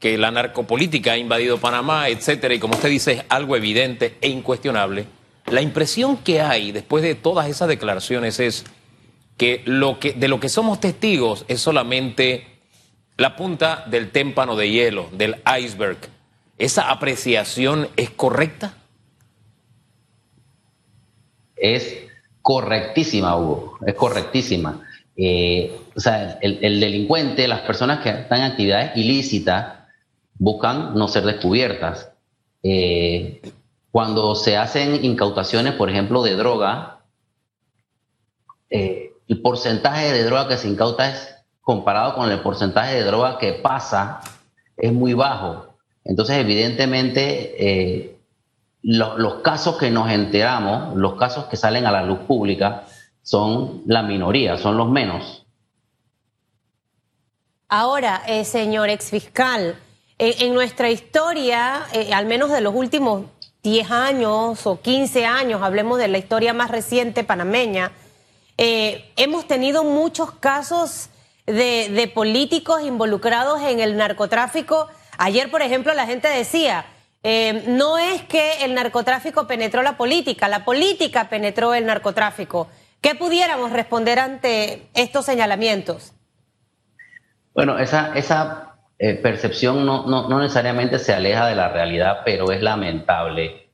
que 0.00 0.18
la 0.18 0.30
narcopolítica 0.30 1.12
ha 1.12 1.18
invadido 1.18 1.58
Panamá, 1.58 2.08
etcétera, 2.08 2.54
y 2.54 2.58
como 2.58 2.74
usted 2.74 2.88
dice, 2.88 3.12
es 3.12 3.24
algo 3.28 3.54
evidente 3.54 4.16
e 4.20 4.28
incuestionable. 4.28 5.06
La 5.46 5.62
impresión 5.62 6.16
que 6.16 6.40
hay 6.40 6.72
después 6.72 7.04
de 7.04 7.14
todas 7.14 7.48
esas 7.48 7.68
declaraciones 7.68 8.40
es 8.40 8.64
que, 9.36 9.62
lo 9.66 10.00
que 10.00 10.12
de 10.12 10.28
lo 10.28 10.40
que 10.40 10.48
somos 10.48 10.80
testigos 10.80 11.44
es 11.48 11.60
solamente 11.60 12.46
la 13.16 13.36
punta 13.36 13.84
del 13.86 14.10
témpano 14.10 14.56
de 14.56 14.70
hielo, 14.70 15.08
del 15.12 15.36
iceberg. 15.58 15.98
¿Esa 16.56 16.90
apreciación 16.90 17.88
es 17.96 18.10
correcta? 18.10 18.74
Es 21.56 22.06
correctísima, 22.40 23.36
Hugo, 23.36 23.78
es 23.86 23.94
correctísima. 23.94 24.80
Eh, 25.16 25.78
o 25.94 26.00
sea, 26.00 26.38
el, 26.40 26.80
delincuente, 26.80 27.46
las 27.46 27.60
personas 27.60 28.00
que 28.00 28.08
están 28.08 28.40
en 28.40 28.52
actividades 28.52 28.96
ilícitas, 28.96 29.79
buscan 30.40 30.94
no 30.94 31.06
ser 31.06 31.24
descubiertas. 31.24 32.10
Eh, 32.62 33.42
cuando 33.90 34.34
se 34.34 34.56
hacen 34.56 35.04
incautaciones, 35.04 35.74
por 35.74 35.90
ejemplo, 35.90 36.22
de 36.22 36.34
droga, 36.34 37.00
eh, 38.70 39.12
el 39.28 39.42
porcentaje 39.42 40.12
de 40.12 40.24
droga 40.24 40.48
que 40.48 40.56
se 40.56 40.68
incauta 40.68 41.10
es 41.10 41.36
comparado 41.60 42.14
con 42.14 42.30
el 42.30 42.40
porcentaje 42.40 42.94
de 42.96 43.04
droga 43.04 43.38
que 43.38 43.52
pasa, 43.52 44.20
es 44.78 44.92
muy 44.92 45.12
bajo. 45.12 45.74
Entonces, 46.04 46.38
evidentemente, 46.38 48.00
eh, 48.02 48.18
los 48.82 49.34
casos 49.42 49.76
que 49.76 49.90
nos 49.90 50.10
enteramos, 50.10 50.96
los 50.96 51.16
casos 51.16 51.44
que 51.44 51.58
salen 51.58 51.84
a 51.84 51.92
la 51.92 52.02
luz 52.02 52.20
pública, 52.20 52.84
son 53.22 53.82
la 53.86 54.02
minoría, 54.02 54.56
son 54.56 54.78
los 54.78 54.88
menos. 54.88 55.44
Ahora, 57.68 58.22
eh, 58.26 58.46
señor 58.46 58.88
exfiscal, 58.88 59.76
eh, 60.20 60.36
en 60.40 60.54
nuestra 60.54 60.90
historia, 60.90 61.86
al 62.14 62.26
menos 62.26 62.50
de 62.50 62.60
los 62.60 62.74
últimos 62.74 63.24
10 63.64 63.90
años 63.90 64.66
o 64.66 64.80
15 64.80 65.26
años, 65.26 65.62
hablemos 65.62 65.98
de 65.98 66.08
la 66.08 66.18
historia 66.18 66.52
más 66.54 66.70
reciente 66.70 67.24
panameña, 67.24 67.90
hemos 68.56 69.48
tenido 69.48 69.84
muchos 69.84 70.32
casos 70.32 71.08
de, 71.46 72.10
políticos 72.14 72.82
involucrados 72.82 73.60
en 73.62 73.80
el 73.80 73.96
narcotráfico. 73.96 74.88
Ayer, 75.18 75.50
por 75.50 75.62
ejemplo, 75.62 75.94
la 75.94 76.06
gente 76.06 76.28
decía, 76.28 76.86
eh, 77.22 77.64
no 77.66 77.98
es 77.98 78.22
que 78.22 78.64
el 78.64 78.74
narcotráfico 78.74 79.46
penetró 79.46 79.82
la 79.82 79.96
política, 79.96 80.48
la 80.48 80.64
política 80.64 81.28
penetró 81.28 81.74
el 81.74 81.86
narcotráfico. 81.86 82.68
¿Qué 83.00 83.14
pudiéramos 83.14 83.72
responder 83.72 84.18
ante 84.18 84.88
estos 84.94 85.24
señalamientos? 85.24 86.12
Bueno, 87.54 87.78
esa, 87.78 88.12
esa 88.14 88.69
eh, 89.02 89.14
percepción 89.14 89.86
no, 89.86 90.06
no, 90.06 90.38
necesariamente 90.40 90.98
se 90.98 91.14
aleja 91.14 91.46
de 91.46 91.54
la 91.54 91.70
realidad, 91.70 92.18
pero 92.22 92.52
es 92.52 92.60
lamentable. 92.60 93.70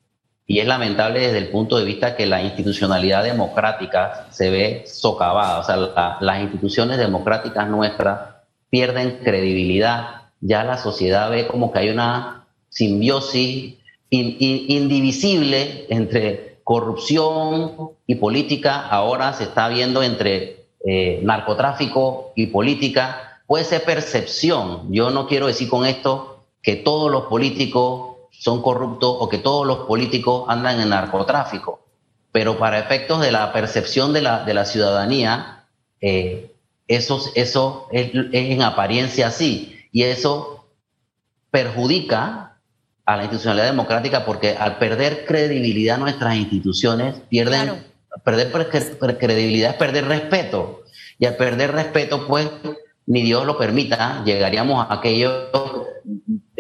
Y 0.47 0.61
es 0.61 0.69
lamentable 0.69 1.19
desde 1.19 1.39
el 1.39 1.49
punto 1.49 1.79
de 1.79 1.85
vista 1.85 2.15
que 2.15 2.27
la 2.27 2.45
institucionalidad 2.45 3.25
democrática 3.25 4.29
se 4.31 4.51
ve 4.51 4.85
socavada, 4.87 5.59
o 5.59 5.65
sea, 5.65 6.19
las 6.21 6.41
instituciones 6.41 6.99
democráticas 6.99 7.67
nuestras 7.67 8.37
pierden 8.71 9.19
credibilidad, 9.25 10.31
ya 10.41 10.63
la 10.63 10.79
sociedad 10.79 11.29
ve 11.29 11.49
como 11.49 11.73
que 11.73 11.81
hay 11.81 11.89
una 11.89 12.47
simbiosis 12.69 13.75
indivisible 14.09 15.87
entre 15.89 16.59
corrupción 16.63 17.91
y 18.07 18.15
política, 18.15 18.87
ahora 18.87 19.33
se 19.33 19.43
está 19.43 19.67
viendo 19.67 20.05
entre 20.05 20.67
eh, 20.85 21.19
narcotráfico 21.25 22.33
y 22.37 22.47
política, 22.47 23.26
puede 23.47 23.65
ser 23.65 23.85
percepción, 23.85 24.93
yo 24.93 25.11
no 25.11 25.27
quiero 25.27 25.47
decir 25.47 25.69
con 25.69 25.87
esto 25.87 26.45
que 26.63 26.77
todos 26.77 27.11
los 27.11 27.25
políticos 27.25 28.17
son 28.31 28.63
corruptos 28.63 29.17
o 29.19 29.29
que 29.29 29.39
todos 29.39 29.67
los 29.67 29.87
políticos 29.87 30.45
andan 30.49 30.81
en 30.81 30.91
narcotráfico. 30.91 31.81
Pero 32.33 32.59
para 32.59 32.79
efectos 32.79 33.21
de 33.21 33.33
la 33.33 33.53
percepción 33.53 34.13
de 34.13 34.23
la, 34.23 34.45
de 34.45 34.53
la 34.53 34.65
ciudadanía, 34.65 35.65
eh, 36.01 36.53
eso, 36.89 37.23
eso 37.35 37.87
es, 37.93 38.11
en 38.13 38.63
apariencia 38.63 39.29
así. 39.29 39.77
Y 39.93 40.03
eso 40.03 40.67
perjudica 41.51 42.59
a 43.07 43.17
la 43.17 43.23
institucionalidad 43.23 43.67
democrática 43.67 44.25
porque 44.25 44.57
al 44.57 44.79
perder 44.79 45.25
credibilidad 45.25 45.97
nuestras 45.97 46.37
instituciones 46.37 47.15
pierden 47.31 47.87
perder 48.25 48.51
credibilidad 49.19 49.71
es 49.71 49.77
perder 49.77 50.07
respeto 50.07 50.83
y 51.19 51.27
al 51.27 51.37
perder 51.37 51.73
respeto 51.73 52.27
pues 52.27 52.49
ni 53.07 53.23
Dios 53.23 53.47
lo 53.47 53.57
permita 53.57 54.23
llegaríamos 54.25 54.87
a 54.89 54.95
aquello 54.95 55.51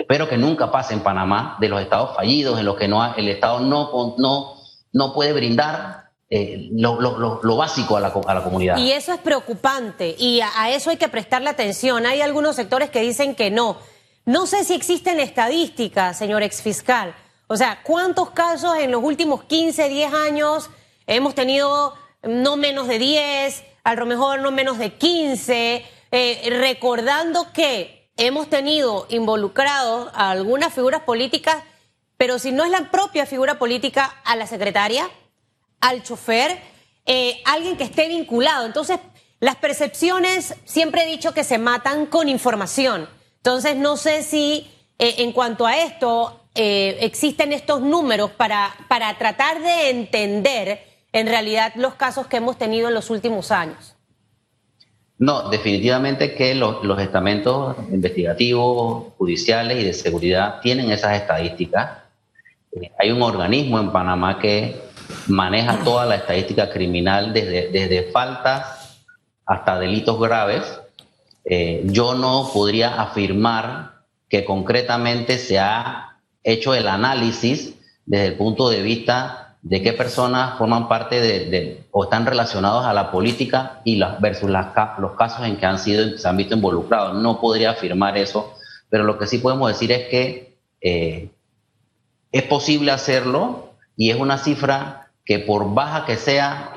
espero 0.07 0.29
que 0.29 0.37
nunca 0.37 0.71
pase 0.71 0.95
en 0.95 1.00
Panamá, 1.00 1.57
de 1.61 1.69
los 1.69 1.81
estados 1.81 2.15
fallidos, 2.15 2.59
en 2.61 2.65
los 2.65 2.76
que 2.76 2.87
no, 2.87 3.15
el 3.17 3.29
Estado 3.29 3.61
no, 3.61 4.15
no, 4.19 4.55
no 4.93 5.12
puede 5.12 5.33
brindar 5.33 6.11
eh, 6.31 6.69
lo, 6.73 7.57
básico 7.57 7.97
a 7.97 8.00
la, 8.00 8.09
a 8.09 8.35
la, 8.35 8.45
comunidad. 8.45 8.76
Y 8.79 8.93
eso 8.93 9.12
es 9.12 9.19
preocupante 9.19 10.15
y 10.19 10.41
a, 10.41 10.71
eso 10.71 10.91
hay 10.91 10.97
que 10.97 11.09
prestarle 11.09 11.50
atención. 11.50 12.07
Hay 12.07 12.21
algunos 12.21 12.55
sectores 12.57 12.91
que 12.91 13.00
dicen 13.00 13.35
que 13.35 13.50
no. 13.50 13.79
No 14.25 14.47
sé 14.47 14.65
si 14.65 14.75
existen 14.75 15.19
estadísticas, 15.19 16.17
señor 16.17 16.43
exfiscal. 16.43 17.15
O 17.49 17.57
sea, 17.57 17.81
¿cuántos 17.83 18.31
casos 18.31 18.76
en 18.79 18.91
los 18.91 19.03
últimos 19.03 19.45
15, 19.45 19.88
10 19.88 20.15
años 20.15 20.71
hemos 21.07 21.35
tenido 21.35 21.95
no 22.23 22.57
menos 22.57 22.88
de 22.88 22.99
10, 22.99 23.65
a 23.85 23.95
lo 23.95 24.07
mejor 24.07 24.41
no 24.41 24.50
menos 24.50 24.79
de 24.79 24.95
15, 24.95 25.85
eh, 26.11 26.49
recordando 26.51 27.53
que 27.53 28.11
hemos 28.17 28.49
tenido 28.49 29.07
involucrados 29.11 30.11
a 30.15 30.31
algunas 30.31 30.73
figuras 30.73 31.03
políticas, 31.03 31.57
pero 32.17 32.39
si 32.39 32.53
no 32.53 32.65
es 32.65 32.71
la 32.71 32.91
propia 32.91 33.27
figura 33.27 33.59
política, 33.59 34.17
a 34.25 34.37
la 34.37 34.47
secretaria, 34.47 35.11
al 35.81 36.03
chofer, 36.03 36.59
eh, 37.05 37.43
alguien 37.45 37.77
que 37.77 37.85
esté 37.85 38.09
vinculado. 38.09 38.67
Entonces, 38.67 38.99
las 39.41 39.57
percepciones, 39.57 40.55
siempre 40.65 41.03
he 41.03 41.07
dicho 41.07 41.35
que 41.35 41.45
se 41.45 41.59
matan 41.59 42.07
con 42.07 42.29
información. 42.29 43.09
Entonces, 43.39 43.77
no 43.77 43.97
sé 43.97 44.23
si 44.23 44.71
eh, 44.99 45.17
en 45.19 45.33
cuanto 45.33 45.67
a 45.67 45.77
esto 45.79 46.43
existen 46.59 47.53
estos 47.53 47.83
números 47.83 48.31
para, 48.31 48.75
para 48.89 49.19
tratar 49.19 49.61
de 49.61 49.91
entender 49.91 50.87
en 51.13 51.27
realidad 51.27 51.75
los 51.75 51.97
casos 51.97 52.29
que 52.29 52.39
hemos 52.39 52.57
tenido 52.57 52.89
en 52.89 52.95
los 52.95 53.11
últimos 53.11 53.51
años. 53.51 53.96
No, 55.19 55.49
definitivamente 55.49 56.35
que 56.35 56.55
los, 56.55 56.77
estamentos 57.01 57.77
investigativos, 57.91 59.15
judiciales 59.17 59.81
y 59.81 59.85
de 59.85 59.93
seguridad 59.93 60.61
tienen 60.61 60.91
esas 60.91 61.17
estadísticas. 61.17 62.03
Eh, 62.73 62.91
hay 62.99 63.11
un 63.11 63.23
organismo 63.23 63.79
en 63.79 63.93
Panamá 63.93 64.39
que 64.39 64.77
maneja 65.29 65.83
toda 65.85 66.05
la 66.05 66.17
estadística 66.17 66.69
criminal 66.69 67.33
desde, 67.33 67.69
desde 67.69 68.11
faltas 68.11 68.99
hasta 69.47 69.79
delitos 69.79 70.21
graves. 70.21 70.81
Eh, 71.45 71.83
yo 71.87 72.15
no 72.15 72.51
podría 72.53 73.01
afirmar 73.01 73.93
que 74.29 74.45
concretamente 74.45 75.39
se 75.39 75.59
ha 75.59 76.19
hecho 76.43 76.75
el 76.75 76.89
análisis 76.89 77.75
desde 78.05 78.27
el 78.27 78.35
punto 78.35 78.69
de 78.69 78.83
vista 78.83 79.57
de 79.63 79.83
qué 79.83 79.93
personas 79.93 80.59
forman 80.59 80.89
parte 80.89 81.21
de, 81.21 81.85
o 81.99 82.05
están 82.05 82.26
relacionados 82.26 82.85
a 82.85 82.93
la 82.93 83.11
política 83.11 83.81
y 83.83 83.97
las, 83.97 84.21
versus 84.21 84.50
los 84.50 85.12
casos 85.12 85.47
en 85.47 85.57
que 85.57 85.65
han 85.65 85.79
sido, 85.79 86.19
se 86.19 86.29
han 86.29 86.37
visto 86.37 86.55
involucrados. 86.55 87.15
No 87.23 87.41
podría 87.41 87.71
afirmar 87.71 88.19
eso, 88.19 88.53
pero 88.91 89.03
lo 89.05 89.19
que 89.19 89.26
sí 89.26 89.38
podemos 89.38 89.69
decir 89.69 89.91
es 89.93 90.07
que 90.09 90.59
eh, 90.83 91.31
es 92.33 92.43
posible 92.43 92.93
hacerlo 92.93 93.71
y 93.97 94.11
es 94.11 94.21
una 94.21 94.37
cifra 94.37 95.11
que 95.25 95.38
por 95.38 95.73
baja 95.73 96.05
que 96.05 96.19
sea, 96.19 96.75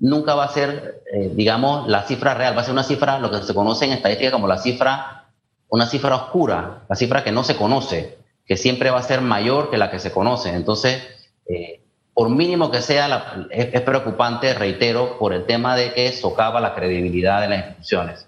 nunca 0.00 0.34
va 0.34 0.44
a 0.44 0.52
ser, 0.52 1.02
eh, 1.14 1.32
digamos, 1.34 1.88
la 1.88 2.02
cifra 2.02 2.34
real, 2.34 2.54
va 2.54 2.60
a 2.60 2.64
ser 2.64 2.74
una 2.74 2.84
cifra, 2.84 3.18
lo 3.20 3.30
que 3.30 3.38
se 3.38 3.54
conoce 3.54 3.86
en 3.86 3.92
estadística 3.92 4.32
como 4.32 4.48
la 4.48 4.58
cifra, 4.58 5.30
una 5.70 5.86
cifra 5.86 6.14
oscura, 6.14 6.82
la 6.90 6.94
cifra 6.94 7.24
que 7.24 7.32
no 7.32 7.42
se 7.42 7.56
conoce, 7.56 8.18
que 8.44 8.58
siempre 8.58 8.90
va 8.90 8.98
a 8.98 9.02
ser 9.02 9.22
mayor 9.22 9.70
que 9.70 9.78
la 9.78 9.90
que 9.90 9.98
se 9.98 10.12
conoce. 10.12 10.50
Entonces, 10.50 11.02
eh, 11.48 11.80
por 12.18 12.30
mínimo 12.30 12.68
que 12.68 12.82
sea, 12.82 13.46
es, 13.48 13.80
preocupante, 13.82 14.52
reitero, 14.52 15.16
por 15.20 15.32
el 15.32 15.46
tema 15.46 15.76
de 15.76 15.94
que 15.94 16.10
socava 16.10 16.60
la 16.60 16.74
credibilidad 16.74 17.40
de 17.40 17.48
las 17.48 17.58
instituciones. 17.58 18.26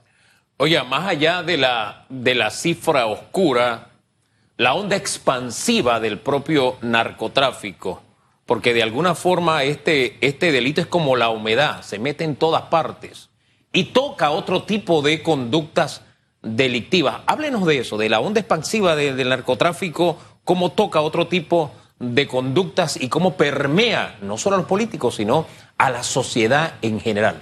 Oye, 0.59 0.80
más 0.85 1.09
allá 1.09 1.42
de 1.42 1.56
la, 1.56 2.04
de 2.09 2.37
la 2.37 2.50
cifra 2.50 3.06
oscura, 3.06 3.88
la 4.56 4.75
onda 4.75 4.94
expansiva 4.94 5.99
del 5.99 6.20
propio 6.20 6.76
narcotráfico, 6.82 8.00
porque 8.47 8.75
de 8.75 8.85
alguna 8.85 9.16
forma 9.16 9.64
este, 9.64 10.18
este 10.20 10.52
delito 10.52 10.80
es 10.80 10.87
como 10.87 11.16
la 11.16 11.30
humedad, 11.30 11.82
se 11.82 11.99
mete 11.99 12.23
en 12.23 12.37
todas 12.37 12.62
partes 12.62 13.30
y 13.73 13.87
toca 13.87 14.30
otro 14.30 14.62
tipo 14.62 15.02
de 15.02 15.20
conductas 15.20 16.02
delictivas. 16.42 17.23
Háblenos 17.26 17.66
de 17.66 17.78
eso, 17.78 17.99
de 17.99 18.09
la 18.09 18.20
onda 18.20 18.38
expansiva 18.38 18.94
del 18.94 19.28
narcotráfico, 19.28 20.16
cómo 20.44 20.70
toca 20.70 21.00
otro 21.00 21.26
tipo 21.26 21.73
de 22.00 22.26
conductas 22.26 23.00
y 23.00 23.09
cómo 23.09 23.35
permea 23.35 24.16
no 24.23 24.38
solo 24.38 24.57
a 24.57 24.59
los 24.59 24.66
políticos, 24.66 25.16
sino 25.16 25.47
a 25.76 25.90
la 25.90 26.02
sociedad 26.02 26.73
en 26.83 26.99
general. 26.99 27.37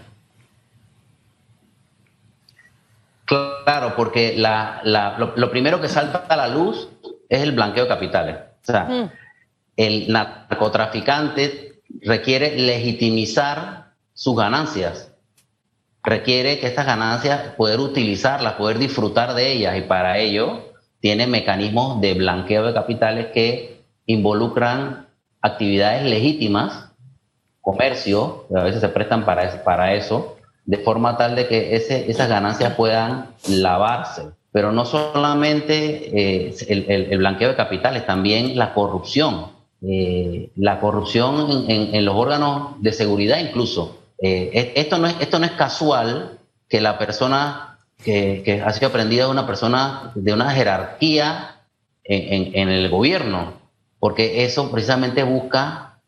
Claro, 3.24 3.94
porque 3.96 4.36
lo, 4.36 5.50
primero 5.50 5.80
que 5.80 5.88
salta 5.88 6.24
a 6.28 6.36
la 6.36 6.48
luz 6.48 6.88
es 7.28 7.42
el 7.42 7.52
blanqueo 7.52 7.84
de 7.84 7.88
capitales. 7.88 8.36
O 8.36 8.64
sea, 8.64 8.84
mm. 8.84 9.10
el 9.76 10.12
narcotraficante 10.12 11.82
requiere 12.02 12.58
legitimizar 12.58 13.92
sus 14.12 14.36
ganancias, 14.36 15.12
requiere 16.02 16.58
que 16.58 16.66
estas 16.66 16.86
ganancias 16.86 17.54
poder 17.56 17.78
utilizarlas, 17.78 18.54
poder 18.54 18.78
disfrutar 18.78 19.34
de 19.34 19.52
ellas 19.52 19.76
y 19.76 19.82
para 19.82 20.18
ello 20.18 20.72
tiene 21.00 21.26
mecanismos 21.26 22.00
de 22.00 22.14
blanqueo 22.14 22.66
de 22.66 22.74
capitales 22.74 23.26
que 23.32 23.77
involucran 24.08 25.06
actividades 25.40 26.04
legítimas, 26.04 26.88
comercio, 27.60 28.46
a 28.54 28.64
veces 28.64 28.80
se 28.80 28.88
prestan 28.88 29.24
para, 29.24 29.62
para 29.62 29.94
eso, 29.94 30.36
de 30.64 30.78
forma 30.78 31.16
tal 31.16 31.36
de 31.36 31.46
que 31.46 31.76
esas 31.76 32.28
ganancias 32.28 32.74
puedan 32.74 33.28
lavarse. 33.48 34.22
Pero 34.50 34.72
no 34.72 34.86
solamente 34.86 36.48
eh, 36.48 36.54
el, 36.68 37.18
blanqueo 37.18 37.50
de 37.50 37.54
capitales, 37.54 38.06
también 38.06 38.56
la 38.56 38.74
corrupción. 38.74 39.58
Eh, 39.86 40.50
la 40.56 40.80
corrupción 40.80 41.66
en, 41.68 42.04
los 42.04 42.16
órganos 42.16 42.82
de 42.82 42.92
seguridad 42.92 43.38
incluso. 43.38 43.98
Eh, 44.20 44.72
esto, 44.74 44.98
no 44.98 45.06
es, 45.06 45.16
esto 45.20 45.38
no 45.38 45.44
es 45.44 45.52
casual 45.52 46.38
que 46.68 46.80
la 46.80 46.98
persona 46.98 47.78
que, 48.02 48.42
que 48.44 48.62
ha 48.62 48.72
sido 48.72 48.88
aprendida 48.88 49.24
es 49.24 49.30
una 49.30 49.46
persona 49.46 50.12
de 50.14 50.32
una 50.32 50.50
jerarquía 50.50 51.56
en 52.04 52.70
el 52.70 52.88
gobierno 52.88 53.58
porque 54.00 54.44
eso 54.44 54.70
precisamente 54.70 55.22
busca 55.22 56.00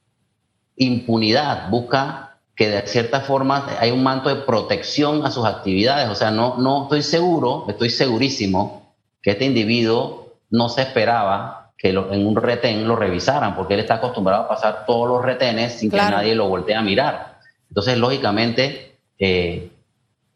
impunidad, 0.77 1.69
busca 1.71 2.39
que 2.55 2.69
de 2.69 2.87
cierta 2.87 3.21
forma 3.21 3.67
hay 3.81 3.91
un 3.91 4.03
manto 4.03 4.29
de 4.29 4.43
protección 4.43 5.25
a 5.25 5.31
sus 5.31 5.47
actividades. 5.47 6.09
O 6.09 6.15
sea, 6.15 6.31
no, 6.31 6.57
no 6.59 6.85
estoy 6.85 7.03
seguro, 7.03 7.65
estoy 7.69 7.91
segurísimo 7.91 8.95
que 9.23 9.31
este 9.33 9.47
individuo 9.47 10.35
no 10.51 10.69
se 10.69 10.83
esperaba 10.83 11.73
que 11.77 11.89
en 11.89 12.27
un 12.27 12.37
retén 12.37 12.87
lo 12.87 12.97
revisaran, 12.97 13.57
porque 13.57 13.75
él 13.75 13.81
está 13.81 13.95
acostumbrado 13.95 14.43
a 14.43 14.49
pasar 14.49 14.85
todos 14.87 15.09
los 15.09 15.25
retenes 15.25 15.79
sin 15.79 15.91
que 15.91 15.97
nadie 15.97 16.35
lo 16.35 16.49
voltee 16.49 16.75
a 16.75 16.83
mirar. 16.83 17.39
Entonces, 17.71 17.97
lógicamente, 17.97 18.99
eh, 19.19 19.71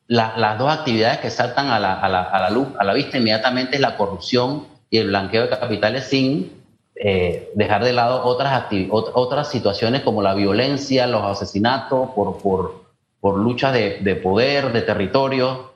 las 0.07 0.59
dos 0.59 0.73
actividades 0.73 1.19
que 1.19 1.29
saltan 1.29 1.69
a 1.69 1.79
la, 1.79 2.01
a, 2.01 2.09
la, 2.09 2.23
a 2.23 2.41
la 2.41 2.51
luz, 2.51 2.69
a 2.79 2.85
la 2.85 2.95
vista 2.95 3.19
inmediatamente 3.19 3.77
es 3.77 3.83
la 3.83 3.99
corrupción 3.99 4.67
y 4.89 4.97
el 4.97 5.09
blanqueo 5.09 5.43
de 5.43 5.51
capitales 5.51 6.05
sin 6.05 6.64
eh, 6.97 7.51
dejar 7.55 7.85
de 7.85 7.93
lado 7.93 8.25
otras, 8.25 8.67
otras 8.91 9.51
situaciones 9.51 10.03
como 10.03 10.23
la 10.23 10.35
violencia, 10.35 11.07
los 11.07 11.25
asesinatos 11.25 12.11
por, 12.11 12.39
por, 12.39 12.85
por 13.21 13.39
lucha 13.39 13.73
de, 13.73 13.99
de, 14.01 14.15
poder, 14.17 14.73
de 14.73 14.83
territorio. 14.83 15.73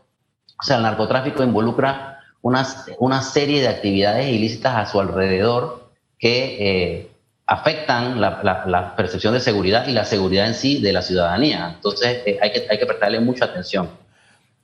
O 0.61 0.63
sea, 0.63 0.77
el 0.77 0.83
narcotráfico 0.83 1.43
involucra 1.43 2.21
una, 2.43 2.67
una 2.99 3.23
serie 3.23 3.61
de 3.61 3.69
actividades 3.69 4.29
ilícitas 4.29 4.77
a 4.77 4.87
su 4.87 5.01
alrededor 5.01 5.89
que 6.19 6.57
eh, 6.61 7.11
afectan 7.47 8.21
la, 8.21 8.65
la, 8.67 8.95
percepción 8.95 9.33
de 9.35 9.41
seguridad 9.41 9.89
y 9.89 9.93
la 9.93 10.05
seguridad 10.05 10.47
en 10.47 10.55
sí 10.55 10.81
de 10.81 10.93
la 10.93 11.03
ciudadanía. 11.03 11.73
Entonces, 11.77 12.23
eh, 12.27 12.39
hay, 12.41 12.53
que, 12.53 12.67
hay 12.71 12.79
que 12.79 12.87
prestarle 12.87 13.21
mucha 13.21 13.47
atención. 13.47 13.89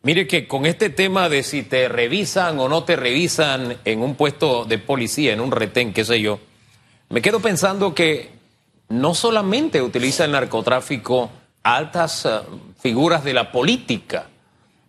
Mire 0.04 0.26
que 0.26 0.46
con 0.46 0.66
este 0.66 0.90
tema 0.90 1.30
de 1.30 1.42
si 1.42 1.62
te 1.62 1.88
revisan 1.88 2.60
o 2.60 2.68
no 2.68 2.84
te 2.84 2.94
revisan 2.94 3.78
en 3.86 4.02
un 4.02 4.16
puesto 4.16 4.66
de 4.66 4.76
policía, 4.76 5.32
en 5.32 5.40
un 5.40 5.50
retén, 5.50 5.94
qué 5.94 6.04
sé 6.04 6.20
yo, 6.20 6.40
me 7.08 7.22
quedo 7.22 7.40
pensando 7.40 7.94
que 7.94 8.30
no 8.90 9.14
solamente 9.14 9.80
utiliza 9.80 10.26
el 10.26 10.32
narcotráfico 10.32 11.30
altas 11.62 12.26
eh, 12.26 12.40
figuras 12.78 13.24
de 13.24 13.32
la 13.32 13.50
política, 13.50 14.26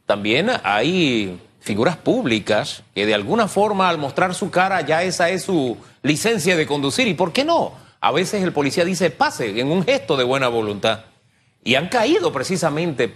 también 0.06 0.52
hay 0.64 1.40
figuras 1.62 1.96
públicas 1.96 2.84
que 2.94 3.06
de 3.06 3.14
alguna 3.14 3.48
forma 3.48 3.88
al 3.88 3.98
mostrar 3.98 4.36
su 4.36 4.52
cara 4.52 4.82
ya 4.82 5.02
esa 5.04 5.30
es 5.30 5.44
su 5.44 5.78
licencia 6.04 6.58
de 6.58 6.68
conducir. 6.68 7.08
¿Y 7.08 7.14
por 7.14 7.32
qué 7.32 7.46
no? 7.46 7.72
A 8.02 8.12
veces 8.12 8.44
el 8.44 8.52
policía 8.52 8.84
dice 8.84 9.12
pase 9.12 9.58
en 9.62 9.72
un 9.72 9.86
gesto 9.86 10.18
de 10.18 10.26
buena 10.26 10.50
voluntad. 10.50 11.06
Y 11.64 11.76
han 11.76 11.88
caído 11.88 12.34
precisamente 12.34 13.12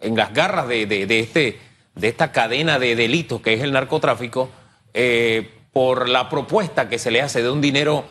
en 0.00 0.16
las 0.16 0.32
garras 0.32 0.68
de, 0.68 1.06
este, 1.08 1.58
de 1.94 2.08
esta 2.08 2.32
cadena 2.32 2.78
de 2.78 2.96
delitos 2.96 3.40
que 3.40 3.54
es 3.54 3.62
el 3.62 3.72
narcotráfico, 3.72 4.48
eh, 4.94 5.50
por 5.72 6.08
la 6.08 6.28
propuesta 6.28 6.88
que 6.88 6.98
se 6.98 7.10
le 7.10 7.22
hace 7.22 7.42
de 7.42 7.50
un 7.50 7.60
dinero 7.60 8.04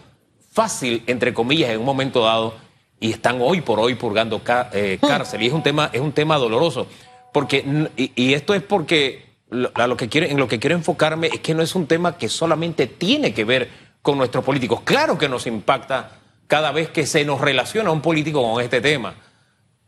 fácil, 0.52 1.04
entre 1.08 1.34
comillas, 1.34 1.72
en 1.72 1.80
un 1.80 1.86
momento 1.86 2.24
dado, 2.24 2.56
y 3.00 3.12
están 3.12 3.40
hoy 3.42 3.62
por 3.62 3.80
hoy 3.80 3.96
purgando 3.96 4.42
eh, 4.74 4.98
hmm. 5.02 5.06
cárcel. 5.06 5.42
Y 5.42 5.48
es 5.48 5.54
un 5.54 5.64
tema, 5.64 5.90
es 5.92 6.02
un 6.02 6.12
tema 6.12 6.38
doloroso. 6.38 6.88
Porque, 7.34 7.88
y, 7.96 8.34
esto 8.34 8.54
es 8.54 8.64
porque 8.64 9.26
a 9.74 9.88
lo 9.88 9.98
que 9.98 10.10
quiero, 10.10 10.28
en 10.28 10.38
lo 10.38 10.48
que 10.48 10.60
quiero 10.60 10.76
enfocarme 10.76 11.28
es 11.28 11.40
que 11.42 11.54
no 11.54 11.62
es 11.62 11.76
un 11.76 11.86
tema 11.86 12.18
que 12.18 12.28
solamente 12.28 12.88
tiene 12.88 13.34
que 13.34 13.44
ver 13.44 13.70
con 14.02 14.18
nuestros 14.18 14.44
políticos. 14.44 14.82
Claro 14.84 15.18
que 15.18 15.30
nos 15.30 15.46
impacta 15.46 16.20
cada 16.48 16.72
vez 16.72 16.90
que 16.90 17.06
se 17.06 17.26
nos 17.26 17.40
relaciona 17.40 17.92
un 17.92 18.02
político 18.02 18.42
con 18.42 18.64
este 18.64 18.82
tema 18.82 19.14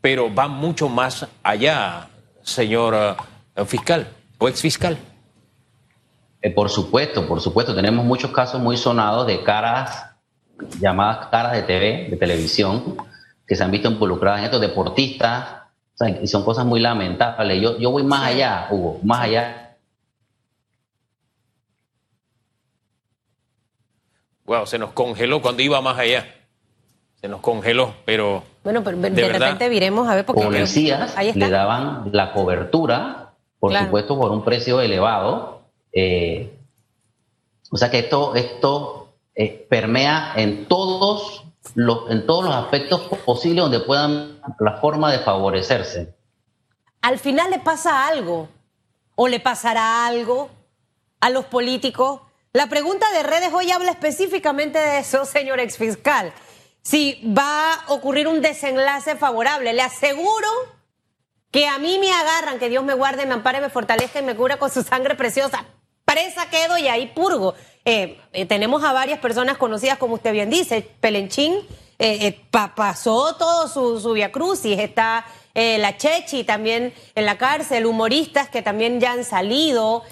pero 0.01 0.33
va 0.33 0.47
mucho 0.47 0.89
más 0.89 1.27
allá, 1.43 2.09
señor 2.41 3.15
eh, 3.55 3.65
fiscal 3.65 4.07
o 4.39 4.49
ex 4.49 4.61
fiscal. 4.61 4.97
Eh, 6.41 6.49
por 6.49 6.69
supuesto, 6.69 7.27
por 7.27 7.39
supuesto, 7.39 7.75
tenemos 7.75 8.03
muchos 8.03 8.31
casos 8.31 8.59
muy 8.59 8.75
sonados 8.75 9.27
de 9.27 9.43
caras, 9.43 10.07
llamadas 10.79 11.27
caras 11.27 11.53
de 11.53 11.61
TV, 11.61 12.07
de 12.09 12.17
televisión, 12.17 12.97
que 13.45 13.55
se 13.55 13.63
han 13.63 13.69
visto 13.69 13.89
involucradas 13.89 14.39
en 14.39 14.45
estos 14.45 14.61
deportistas, 14.61 15.61
y 16.21 16.25
son 16.25 16.43
cosas 16.43 16.65
muy 16.65 16.79
lamentables. 16.79 17.61
Yo, 17.61 17.77
yo 17.77 17.91
voy 17.91 18.03
más 18.03 18.29
allá, 18.29 18.67
Hugo, 18.71 18.99
más 19.03 19.21
allá. 19.21 19.77
Wow, 24.45 24.65
se 24.65 24.79
nos 24.79 24.91
congeló 24.93 25.43
cuando 25.43 25.61
iba 25.61 25.79
más 25.79 25.99
allá. 25.99 26.25
Se 27.21 27.27
nos 27.27 27.39
congeló, 27.41 27.93
pero 28.03 28.43
bueno, 28.63 28.83
pero 28.83 28.97
de, 28.97 29.09
repente 29.09 29.69
viremos 29.69 30.07
a 30.07 30.15
ver 30.15 30.25
porque 30.25 30.43
policías 30.43 31.15
le 31.35 31.49
daban 31.49 32.09
la 32.11 32.33
cobertura, 32.33 33.33
por 33.59 33.75
supuesto, 33.75 34.17
por 34.17 34.31
un 34.31 34.43
precio 34.43 34.81
elevado. 34.81 35.61
Eh, 35.91 36.57
o 37.71 37.77
sea 37.77 37.89
que 37.89 37.99
esto, 37.99 38.35
esto 38.35 39.13
eh, 39.33 39.65
permea 39.69 40.33
en 40.35 40.67
todos, 40.67 41.45
los, 41.73 42.11
en 42.11 42.25
todos 42.25 42.45
los 42.45 42.53
aspectos 42.53 43.01
posibles 43.25 43.63
donde 43.63 43.79
puedan 43.79 44.39
la 44.59 44.77
forma 44.77 45.11
de 45.11 45.19
favorecerse. 45.19 46.13
Al 47.01 47.17
final 47.17 47.49
le 47.49 47.59
pasa 47.59 48.07
algo, 48.07 48.47
o 49.15 49.27
le 49.27 49.39
pasará 49.39 50.05
algo 50.05 50.49
a 51.19 51.29
los 51.29 51.45
políticos. 51.45 52.21
La 52.53 52.67
pregunta 52.67 53.05
de 53.11 53.23
redes 53.23 53.51
hoy 53.53 53.71
habla 53.71 53.91
específicamente 53.91 54.77
de 54.77 54.99
eso, 54.99 55.25
señor 55.25 55.59
exfiscal. 55.59 56.33
Si 56.81 57.21
va 57.37 57.73
a 57.73 57.93
ocurrir 57.93 58.27
un 58.27 58.41
desenlace 58.41 59.15
favorable, 59.15 59.73
le 59.73 59.81
aseguro 59.81 60.47
que 61.51 61.67
a 61.67 61.77
mí 61.77 61.99
me 61.99 62.11
agarran, 62.11 62.59
que 62.59 62.69
Dios 62.69 62.83
me 62.83 62.93
guarde, 62.93 63.25
me 63.25 63.33
ampare, 63.33 63.61
me 63.61 63.69
fortalezca 63.69 64.19
y 64.19 64.23
me 64.23 64.35
cura 64.35 64.57
con 64.57 64.71
su 64.71 64.81
sangre 64.81 65.15
preciosa. 65.15 65.65
Presa 66.05 66.49
quedo 66.49 66.77
y 66.77 66.87
ahí 66.87 67.07
purgo. 67.07 67.53
Eh, 67.83 68.19
eh, 68.33 68.45
tenemos 68.45 68.83
a 68.83 68.93
varias 68.93 69.19
personas 69.19 69.57
conocidas, 69.57 69.97
como 69.97 70.15
usted 70.15 70.31
bien 70.31 70.49
dice, 70.49 70.81
Pelenchín 70.99 71.55
eh, 71.99 72.39
pasó 72.49 73.35
todo 73.35 73.67
su, 73.67 73.99
su 73.99 74.13
via 74.13 74.31
crucis, 74.31 74.79
está 74.79 75.25
la 75.53 75.97
Chechi 75.97 76.45
también 76.45 76.93
en 77.13 77.25
la 77.25 77.37
cárcel, 77.37 77.85
humoristas 77.85 78.49
que 78.49 78.61
también 78.61 79.01
ya 79.01 79.11
han 79.11 79.25
salido, 79.25 80.03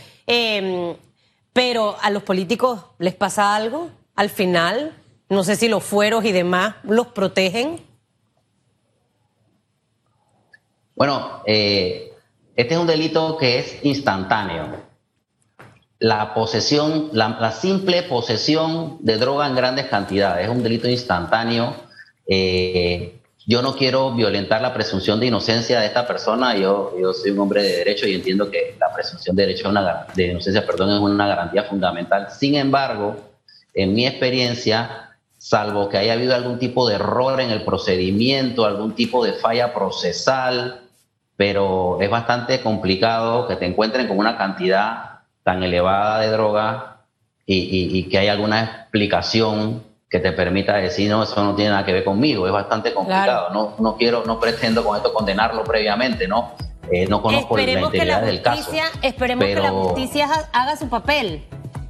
pero 1.53 1.97
a 2.01 2.09
los 2.09 2.23
políticos 2.23 2.81
les 2.97 3.15
pasa 3.15 3.55
algo 3.55 3.89
al 4.15 4.29
final, 4.29 4.98
no 5.29 5.43
sé 5.43 5.55
si 5.55 5.67
los 5.67 5.83
fueros 5.83 6.25
y 6.25 6.31
demás 6.31 6.75
los 6.83 7.07
protegen. 7.07 7.81
Bueno, 10.95 11.43
este 11.45 12.13
es 12.55 12.77
un 12.77 12.87
delito 12.87 13.37
que 13.37 13.59
es 13.59 13.85
instantáneo 13.85 14.89
la 15.99 16.33
posesión, 16.33 17.09
la, 17.11 17.51
simple 17.51 18.03
posesión 18.03 18.97
de 19.01 19.17
droga 19.17 19.47
en 19.47 19.55
grandes 19.55 19.87
cantidades. 19.87 20.45
Es 20.45 20.49
un 20.49 20.63
delito 20.63 20.87
instantáneo. 20.87 21.75
Eh, 22.25 23.19
yo 23.45 23.61
no 23.61 23.75
quiero 23.75 24.13
violentar 24.13 24.61
la 24.61 24.73
presunción 24.73 25.19
de 25.19 25.25
inocencia 25.25 25.79
de 25.79 25.87
esta 25.87 26.07
persona. 26.07 26.55
Yo, 26.55 26.95
yo 26.99 27.13
soy 27.13 27.31
un 27.31 27.39
hombre 27.39 27.63
de 27.63 27.77
derecho 27.77 28.07
y 28.07 28.15
entiendo 28.15 28.49
que 28.49 28.77
la 28.79 28.93
presunción 28.93 29.35
de 29.35 29.45
derecho 29.45 29.69
una, 29.69 30.05
de 30.15 30.27
inocencia, 30.27 30.65
perdón, 30.65 30.91
es 30.91 30.99
una 30.99 31.27
garantía 31.27 31.63
fundamental. 31.63 32.27
Sin 32.31 32.55
embargo, 32.55 33.17
en 33.73 33.93
mi 33.93 34.07
experiencia, 34.07 35.08
salvo 35.39 35.87
que 35.87 35.97
haya 35.97 36.13
habido 36.13 36.35
algún 36.35 36.59
tipo 36.59 36.87
de 36.87 36.95
error 36.95 37.39
en 37.39 37.49
el 37.49 37.63
procedimiento, 37.63 38.65
algún 38.65 38.93
tipo 38.93 39.23
de 39.23 39.33
falla 39.33 39.73
procesal, 39.73 40.81
pero 41.37 41.97
es 42.01 42.09
bastante 42.09 42.61
complicado 42.61 43.47
que 43.47 43.55
te 43.55 43.65
encuentren 43.65 44.07
con 44.07 44.17
una 44.17 44.37
cantidad 44.37 45.21
tan 45.43 45.63
elevada 45.63 46.19
de 46.19 46.27
droga 46.27 46.97
y, 47.45 48.03
que 48.03 48.19
hay 48.19 48.27
alguna 48.27 48.63
explicación 48.63 49.81
que 50.09 50.19
te 50.19 50.33
permita 50.33 50.75
decir, 50.75 51.09
no, 51.09 51.23
eso 51.23 51.43
no 51.43 51.55
tiene 51.55 51.71
nada 51.71 51.85
que 51.85 51.93
ver 51.93 52.03
conmigo, 52.03 52.45
es 52.45 52.53
bastante 52.53 52.93
complicado. 52.93 53.49
No, 53.51 53.75
no 53.79 53.95
quiero, 53.95 54.23
no 54.25 54.39
pretendo 54.39 54.83
con 54.83 54.97
esto 54.97 55.13
condenarlo 55.13 55.63
previamente, 55.63 56.27
¿no? 56.27 56.51
Eh, 56.91 57.07
no 57.07 57.21
conozco 57.21 57.55
la 57.57 57.63
integridad 57.63 58.21
del 58.23 58.41
caso. 58.41 58.71
Esperemos 59.01 59.45
que 59.45 59.55
la 59.55 59.71
justicia 59.71 60.27
haga 60.51 60.75
su 60.75 60.89
papel. 60.89 61.45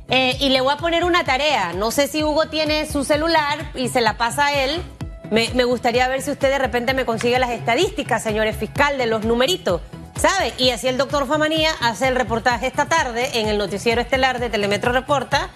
Eh, 0.10 0.38
y 0.40 0.50
le 0.50 0.62
voy 0.62 0.74
a 0.74 0.78
poner 0.78 1.04
una 1.04 1.24
tarea. 1.24 1.74
No 1.74 1.92
sé 1.92 2.08
si 2.08 2.24
Hugo 2.24 2.48
tiene 2.48 2.86
su 2.88 3.04
celular 3.04 3.72
y 3.76 3.90
se 3.90 4.02
la 4.02 4.18
pasa 4.18 4.48
a 4.48 4.64
él. 4.64 4.82
Me, 5.30 5.50
me 5.54 5.64
gustaría 5.64 6.08
ver 6.08 6.22
si 6.22 6.32
usted 6.32 6.50
de 6.50 6.58
repente 6.58 6.94
me 6.94 7.06
consigue 7.06 7.38
las 7.38 7.52
estadísticas, 7.52 8.24
señores 8.24 8.58
fiscal, 8.58 8.98
de 8.98 9.06
los 9.06 9.24
numeritos. 9.24 9.82
¿Sabe? 10.20 10.54
Y 10.58 10.72
así 10.72 10.88
el 10.88 10.98
doctor 10.98 11.28
Famanía 11.28 11.72
hace 11.80 12.08
el 12.08 12.16
reportaje 12.16 12.68
esta 12.68 12.88
tarde 12.88 13.40
en 13.40 13.48
el 13.48 13.58
noticiero 13.58 14.02
estelar 14.02 14.40
de 14.40 14.50
Telemetro 14.50 14.92
Reporta 14.92 15.50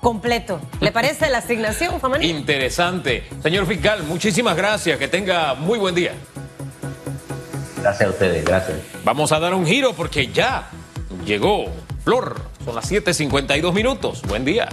completo. 0.00 0.60
¿Le 0.80 0.92
parece 0.92 1.30
la 1.30 1.38
asignación, 1.38 2.00
Famanía? 2.00 2.28
Interesante. 2.28 3.24
Señor 3.42 3.66
fiscal, 3.66 4.02
muchísimas 4.02 4.56
gracias. 4.56 4.98
Que 4.98 5.08
tenga 5.08 5.54
muy 5.54 5.78
buen 5.78 5.94
día. 5.94 6.12
Gracias 7.80 8.08
a 8.08 8.12
ustedes, 8.12 8.44
gracias. 8.44 8.78
Vamos 9.04 9.32
a 9.32 9.38
dar 9.38 9.54
un 9.54 9.64
giro 9.64 9.94
porque 9.94 10.26
ya 10.26 10.68
llegó 11.24 11.66
Flor. 12.04 12.49
Son 12.64 12.74
las 12.74 12.90
7:52 12.90 13.72
minutos. 13.72 14.22
Buen 14.28 14.44
día. 14.44 14.68